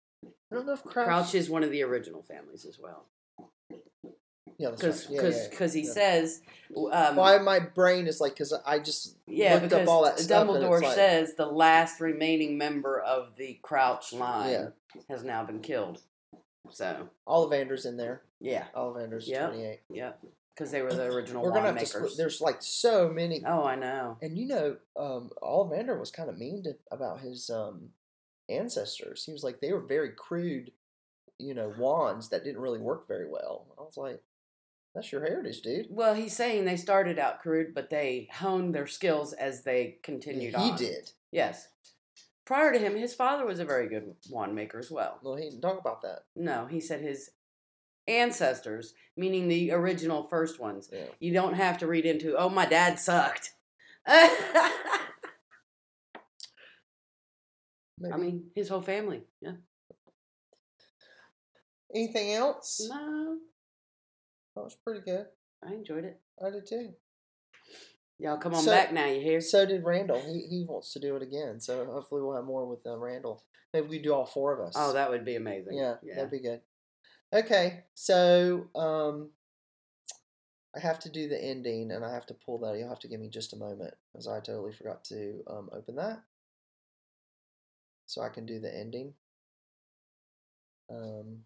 I 0.51 0.55
don't 0.55 0.65
know 0.65 0.73
if 0.73 0.83
Crouch. 0.83 1.05
Crouch 1.07 1.35
is 1.35 1.49
one 1.49 1.63
of 1.63 1.71
the 1.71 1.83
original 1.83 2.21
families 2.23 2.65
as 2.65 2.79
well. 2.79 3.05
Yeah, 4.57 4.71
because 4.71 5.05
Because 5.05 5.07
right. 5.07 5.13
Yeah, 5.13 5.57
yeah, 5.59 5.59
yeah. 5.59 5.73
he 5.73 5.83
says, 5.85 6.41
um, 6.91 7.15
Why 7.17 7.37
my 7.39 7.59
brain 7.59 8.07
is 8.07 8.19
like 8.21 8.33
because 8.33 8.53
I 8.65 8.79
just 8.79 9.17
yeah, 9.27 9.53
looked 9.55 9.65
because 9.69 9.87
up 9.87 9.93
all 9.93 10.03
that 10.05 10.19
stuff 10.19 10.47
and 10.49 10.57
Dumbledore 10.57 10.81
like- 10.81 10.95
says 10.95 11.35
the 11.35 11.45
last 11.45 11.99
remaining 12.01 12.57
member 12.57 12.99
of 12.99 13.35
the 13.35 13.59
Crouch 13.61 14.13
line 14.13 14.71
has 15.09 15.23
now 15.23 15.43
been 15.43 15.59
killed. 15.59 16.01
So, 16.71 17.09
Ollivander's 17.27 17.85
in 17.85 17.97
there. 17.97 18.21
yeah, 18.39 18.65
Ollivander's 18.75 19.27
Yep. 19.27 19.49
twenty 19.49 19.65
eight. 19.65 19.79
yeah, 19.89 20.13
because 20.57 20.71
they 20.71 20.81
were 20.81 20.93
the 20.93 21.03
original 21.03 21.43
We're 21.43 21.51
gonna 21.51 21.65
wand 21.65 21.79
have 21.79 21.87
to. 21.87 21.97
Split. 21.97 22.17
There's 22.17 22.41
like 22.41 22.57
so 22.61 23.09
many. 23.09 23.43
oh, 23.45 23.63
I 23.63 23.75
know. 23.75 24.17
And 24.21 24.37
you 24.37 24.47
know, 24.47 24.77
um, 24.97 25.29
Ollivander 25.41 25.99
was 25.99 26.11
kind 26.11 26.29
of 26.29 26.37
mean 26.37 26.63
to, 26.63 26.75
about 26.91 27.19
his 27.19 27.49
um, 27.49 27.89
ancestors. 28.49 29.23
He 29.23 29.31
was 29.31 29.43
like 29.43 29.59
they 29.59 29.71
were 29.71 29.85
very 29.85 30.11
crude, 30.11 30.71
you 31.37 31.53
know, 31.53 31.73
wands 31.77 32.29
that 32.29 32.43
didn't 32.43 32.61
really 32.61 32.79
work 32.79 33.07
very 33.07 33.29
well. 33.29 33.67
I 33.77 33.81
was 33.81 33.97
like, 33.97 34.21
that's 34.95 35.11
your 35.11 35.21
heritage, 35.21 35.61
dude. 35.61 35.87
Well, 35.89 36.15
he's 36.15 36.35
saying 36.35 36.65
they 36.65 36.77
started 36.77 37.19
out 37.19 37.39
crude, 37.39 37.75
but 37.75 37.89
they 37.89 38.27
honed 38.33 38.73
their 38.73 38.87
skills 38.87 39.33
as 39.33 39.63
they 39.63 39.97
continued 40.01 40.55
on. 40.55 40.63
he 40.63 40.71
on. 40.71 40.77
did. 40.77 41.11
Yes. 41.31 41.67
Prior 42.45 42.71
to 42.71 42.79
him, 42.79 42.95
his 42.95 43.13
father 43.13 43.45
was 43.45 43.59
a 43.59 43.65
very 43.65 43.89
good 43.89 44.15
wand 44.29 44.55
maker 44.55 44.79
as 44.79 44.89
well. 44.89 45.19
Well, 45.21 45.35
he 45.35 45.49
didn't 45.49 45.61
talk 45.61 45.79
about 45.79 46.01
that. 46.03 46.23
No, 46.33 46.65
he 46.65 46.79
said 46.79 47.01
his 47.01 47.29
ancestors, 48.07 48.93
meaning 49.15 49.47
the 49.47 49.71
original 49.71 50.23
first 50.23 50.59
ones. 50.59 50.89
Yeah. 50.91 51.05
You 51.19 51.33
don't 51.33 51.53
have 51.55 51.77
to 51.79 51.87
read 51.87 52.05
into, 52.05 52.35
oh, 52.37 52.49
my 52.49 52.65
dad 52.65 52.99
sucked. 52.99 53.53
I 54.07 54.71
mean, 58.17 58.45
his 58.55 58.69
whole 58.69 58.81
family. 58.81 59.23
Yeah. 59.41 59.53
anything 61.93 62.33
else? 62.33 62.87
No, 62.89 63.37
That 64.55 64.63
was 64.63 64.75
pretty 64.83 65.01
good. 65.01 65.25
I 65.67 65.73
enjoyed 65.73 66.05
it. 66.05 66.19
I 66.45 66.51
did 66.51 66.67
too. 66.67 66.89
Y'all 68.19 68.37
come 68.37 68.53
on 68.53 68.63
So- 68.63 68.71
back 68.71 68.93
now, 68.93 69.05
you 69.07 69.21
hear? 69.21 69.41
So 69.41 69.65
did 69.65 69.83
Randall. 69.83 70.19
He 70.21 70.45
he 70.49 70.65
wants 70.67 70.93
to 70.93 70.99
do 70.99 71.15
it 71.15 71.23
again. 71.23 71.59
So 71.59 71.85
hopefully 71.85 72.21
we'll 72.21 72.35
have 72.35 72.45
more 72.45 72.67
with 72.67 72.85
uh, 72.85 72.97
Randall. 72.97 73.43
Maybe 73.73 73.87
we 73.87 73.99
do 73.99 74.13
all 74.13 74.25
four 74.25 74.53
of 74.59 74.65
us. 74.67 74.73
Oh, 74.77 74.93
that 74.93 75.09
would 75.09 75.25
be 75.25 75.35
amazing. 75.35 75.77
yeah, 75.77 75.95
Yeah. 76.03 76.15
that'd 76.15 76.31
be 76.31 76.39
good. 76.39 76.61
Okay, 77.33 77.83
so 77.93 78.67
um, 78.75 79.31
I 80.73 80.79
have 80.79 80.99
to 80.99 81.09
do 81.09 81.27
the 81.27 81.43
ending, 81.43 81.91
and 81.91 82.05
I 82.05 82.13
have 82.13 82.25
to 82.27 82.33
pull 82.33 82.57
that. 82.59 82.77
You'll 82.77 82.87
have 82.87 82.99
to 82.99 83.07
give 83.09 83.19
me 83.19 83.27
just 83.27 83.51
a 83.51 83.57
moment, 83.57 83.95
because 84.13 84.27
I 84.29 84.39
totally 84.39 84.71
forgot 84.71 85.03
to 85.05 85.43
um, 85.47 85.69
open 85.73 85.95
that, 85.97 86.23
so 88.07 88.21
I 88.23 88.29
can 88.29 88.45
do 88.47 88.59
the 88.59 88.75
ending. 88.75 89.13
Um, 90.89 91.43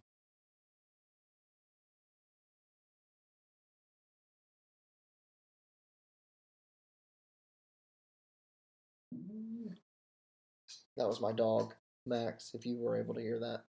that 10.98 11.08
was 11.08 11.22
my 11.22 11.32
dog, 11.32 11.74
Max. 12.06 12.52
If 12.54 12.66
you 12.66 12.78
were 12.78 12.98
able 12.98 13.14
to 13.16 13.22
hear 13.22 13.40
that. 13.40 13.64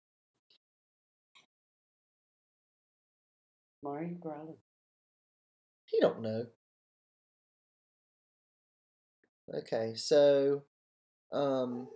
Are 3.86 4.02
you? 4.02 4.18
He 5.86 6.00
don't 6.00 6.20
know. 6.22 6.46
Okay, 9.54 9.94
so 9.94 10.62
um 11.32 11.88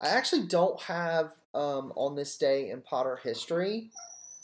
I 0.00 0.08
actually 0.08 0.46
don't 0.46 0.80
have 0.82 1.32
um 1.54 1.92
on 1.96 2.16
this 2.16 2.36
day 2.38 2.70
in 2.70 2.80
Potter 2.82 3.18
history. 3.22 3.90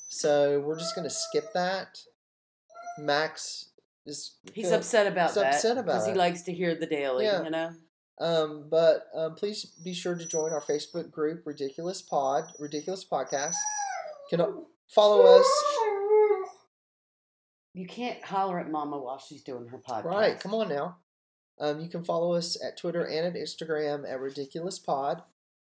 So 0.08 0.60
we're 0.60 0.78
just 0.78 0.94
gonna 0.94 1.10
skip 1.10 1.52
that. 1.54 1.98
Max 2.98 3.70
is 4.04 4.36
He's 4.52 4.66
gonna- 4.66 4.78
upset 4.78 5.06
about 5.06 5.28
he's 5.28 5.34
that. 5.36 5.54
upset 5.54 5.78
about 5.78 5.86
Because 5.86 6.06
he 6.06 6.12
it. 6.12 6.16
likes 6.16 6.42
to 6.42 6.52
hear 6.52 6.74
the 6.74 6.86
daily, 6.86 7.24
Yeah. 7.26 7.42
you 7.44 7.50
know? 7.50 7.70
Um, 8.20 8.68
but 8.68 9.06
um, 9.14 9.36
please 9.36 9.64
be 9.64 9.94
sure 9.94 10.16
to 10.16 10.24
join 10.24 10.52
our 10.52 10.60
Facebook 10.60 11.10
group, 11.12 11.46
Ridiculous 11.46 12.02
Pod, 12.02 12.50
Ridiculous 12.58 13.04
Podcast. 13.04 13.54
Can 14.28 14.64
follow 14.88 15.22
us. 15.38 15.46
You 17.74 17.86
can't 17.86 18.22
holler 18.24 18.58
at 18.58 18.70
Mama 18.70 18.98
while 18.98 19.18
she's 19.18 19.42
doing 19.42 19.68
her 19.68 19.78
podcast. 19.78 20.04
Right, 20.04 20.40
come 20.40 20.54
on 20.54 20.68
now. 20.68 20.98
Um, 21.60 21.80
you 21.80 21.88
can 21.88 22.04
follow 22.04 22.34
us 22.34 22.56
at 22.62 22.76
Twitter 22.76 23.04
and 23.04 23.26
at 23.26 23.34
Instagram 23.34 24.10
at 24.10 24.20
Ridiculous 24.20 24.78
Pod. 24.78 25.22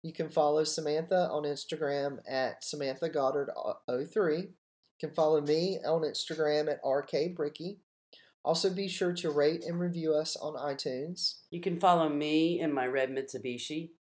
You 0.03 0.13
can 0.13 0.29
follow 0.29 0.65
Samantha 0.65 1.29
on 1.31 1.45
Instagram 1.45 2.19
at 2.29 2.63
Samantha 2.63 3.09
Goddard 3.09 3.51
03. 3.89 4.37
You 4.37 4.49
can 5.01 5.11
follow 5.11 5.41
me 5.41 5.79
on 5.85 6.03
Instagram 6.03 6.71
at 6.71 6.81
RK 6.87 7.35
Bricky. 7.35 7.79
Also, 8.45 8.69
be 8.69 8.89
sure 8.89 9.15
to 9.15 9.31
rate 9.31 9.65
and 9.65 9.81
review 9.81 10.15
us 10.15 10.37
on 10.37 10.55
iTunes. 10.55 11.37
You 11.51 11.63
can 11.63 11.81
follow 11.81 12.11
me 12.11 12.61
in 12.61 12.73
my 12.73 12.87
red 12.87 13.11
Mitsubishi. 13.11 13.93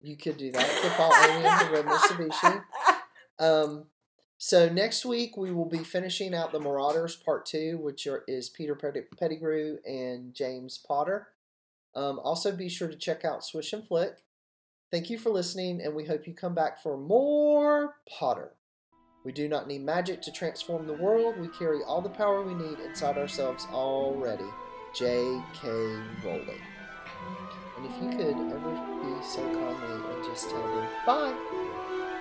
You 0.00 0.16
could 0.16 0.36
do 0.36 0.50
that. 0.50 0.82
You 0.82 0.90
follow 0.90 1.14
Amy 1.14 1.46
in 1.46 1.58
the 1.58 1.72
Red 1.72 1.86
Mitsubishi. 1.86 2.62
Um, 3.38 3.86
so 4.44 4.68
next 4.68 5.04
week 5.04 5.36
we 5.36 5.52
will 5.52 5.68
be 5.68 5.84
finishing 5.84 6.34
out 6.34 6.50
the 6.50 6.58
Marauders 6.58 7.14
Part 7.14 7.46
Two, 7.46 7.78
which 7.80 8.08
are, 8.08 8.24
is 8.26 8.48
Peter 8.48 8.74
Pettigrew 8.74 9.76
and 9.86 10.34
James 10.34 10.78
Potter. 10.78 11.28
Um, 11.94 12.18
also, 12.18 12.50
be 12.50 12.68
sure 12.68 12.88
to 12.88 12.96
check 12.96 13.24
out 13.24 13.44
Swish 13.44 13.72
and 13.72 13.86
Flick. 13.86 14.16
Thank 14.90 15.10
you 15.10 15.16
for 15.16 15.30
listening, 15.30 15.80
and 15.80 15.94
we 15.94 16.06
hope 16.06 16.26
you 16.26 16.34
come 16.34 16.56
back 16.56 16.82
for 16.82 16.98
more 16.98 17.98
Potter. 18.18 18.54
We 19.24 19.30
do 19.30 19.48
not 19.48 19.68
need 19.68 19.84
magic 19.84 20.20
to 20.22 20.32
transform 20.32 20.88
the 20.88 20.94
world. 20.94 21.38
We 21.38 21.46
carry 21.46 21.84
all 21.84 22.02
the 22.02 22.08
power 22.08 22.42
we 22.42 22.54
need 22.54 22.80
inside 22.80 23.18
ourselves 23.18 23.68
already. 23.70 24.50
J.K. 24.92 25.68
Rowling. 26.24 26.60
And 27.76 27.86
if 27.86 28.02
you 28.02 28.10
could 28.10 28.36
ever 28.52 28.72
be 29.02 29.24
so 29.24 29.40
kindly 29.40 30.14
and 30.14 30.24
just 30.24 30.50
tell 30.50 30.62
them 30.62 30.88
bye. 31.06 31.32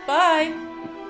Bye. 0.06 1.01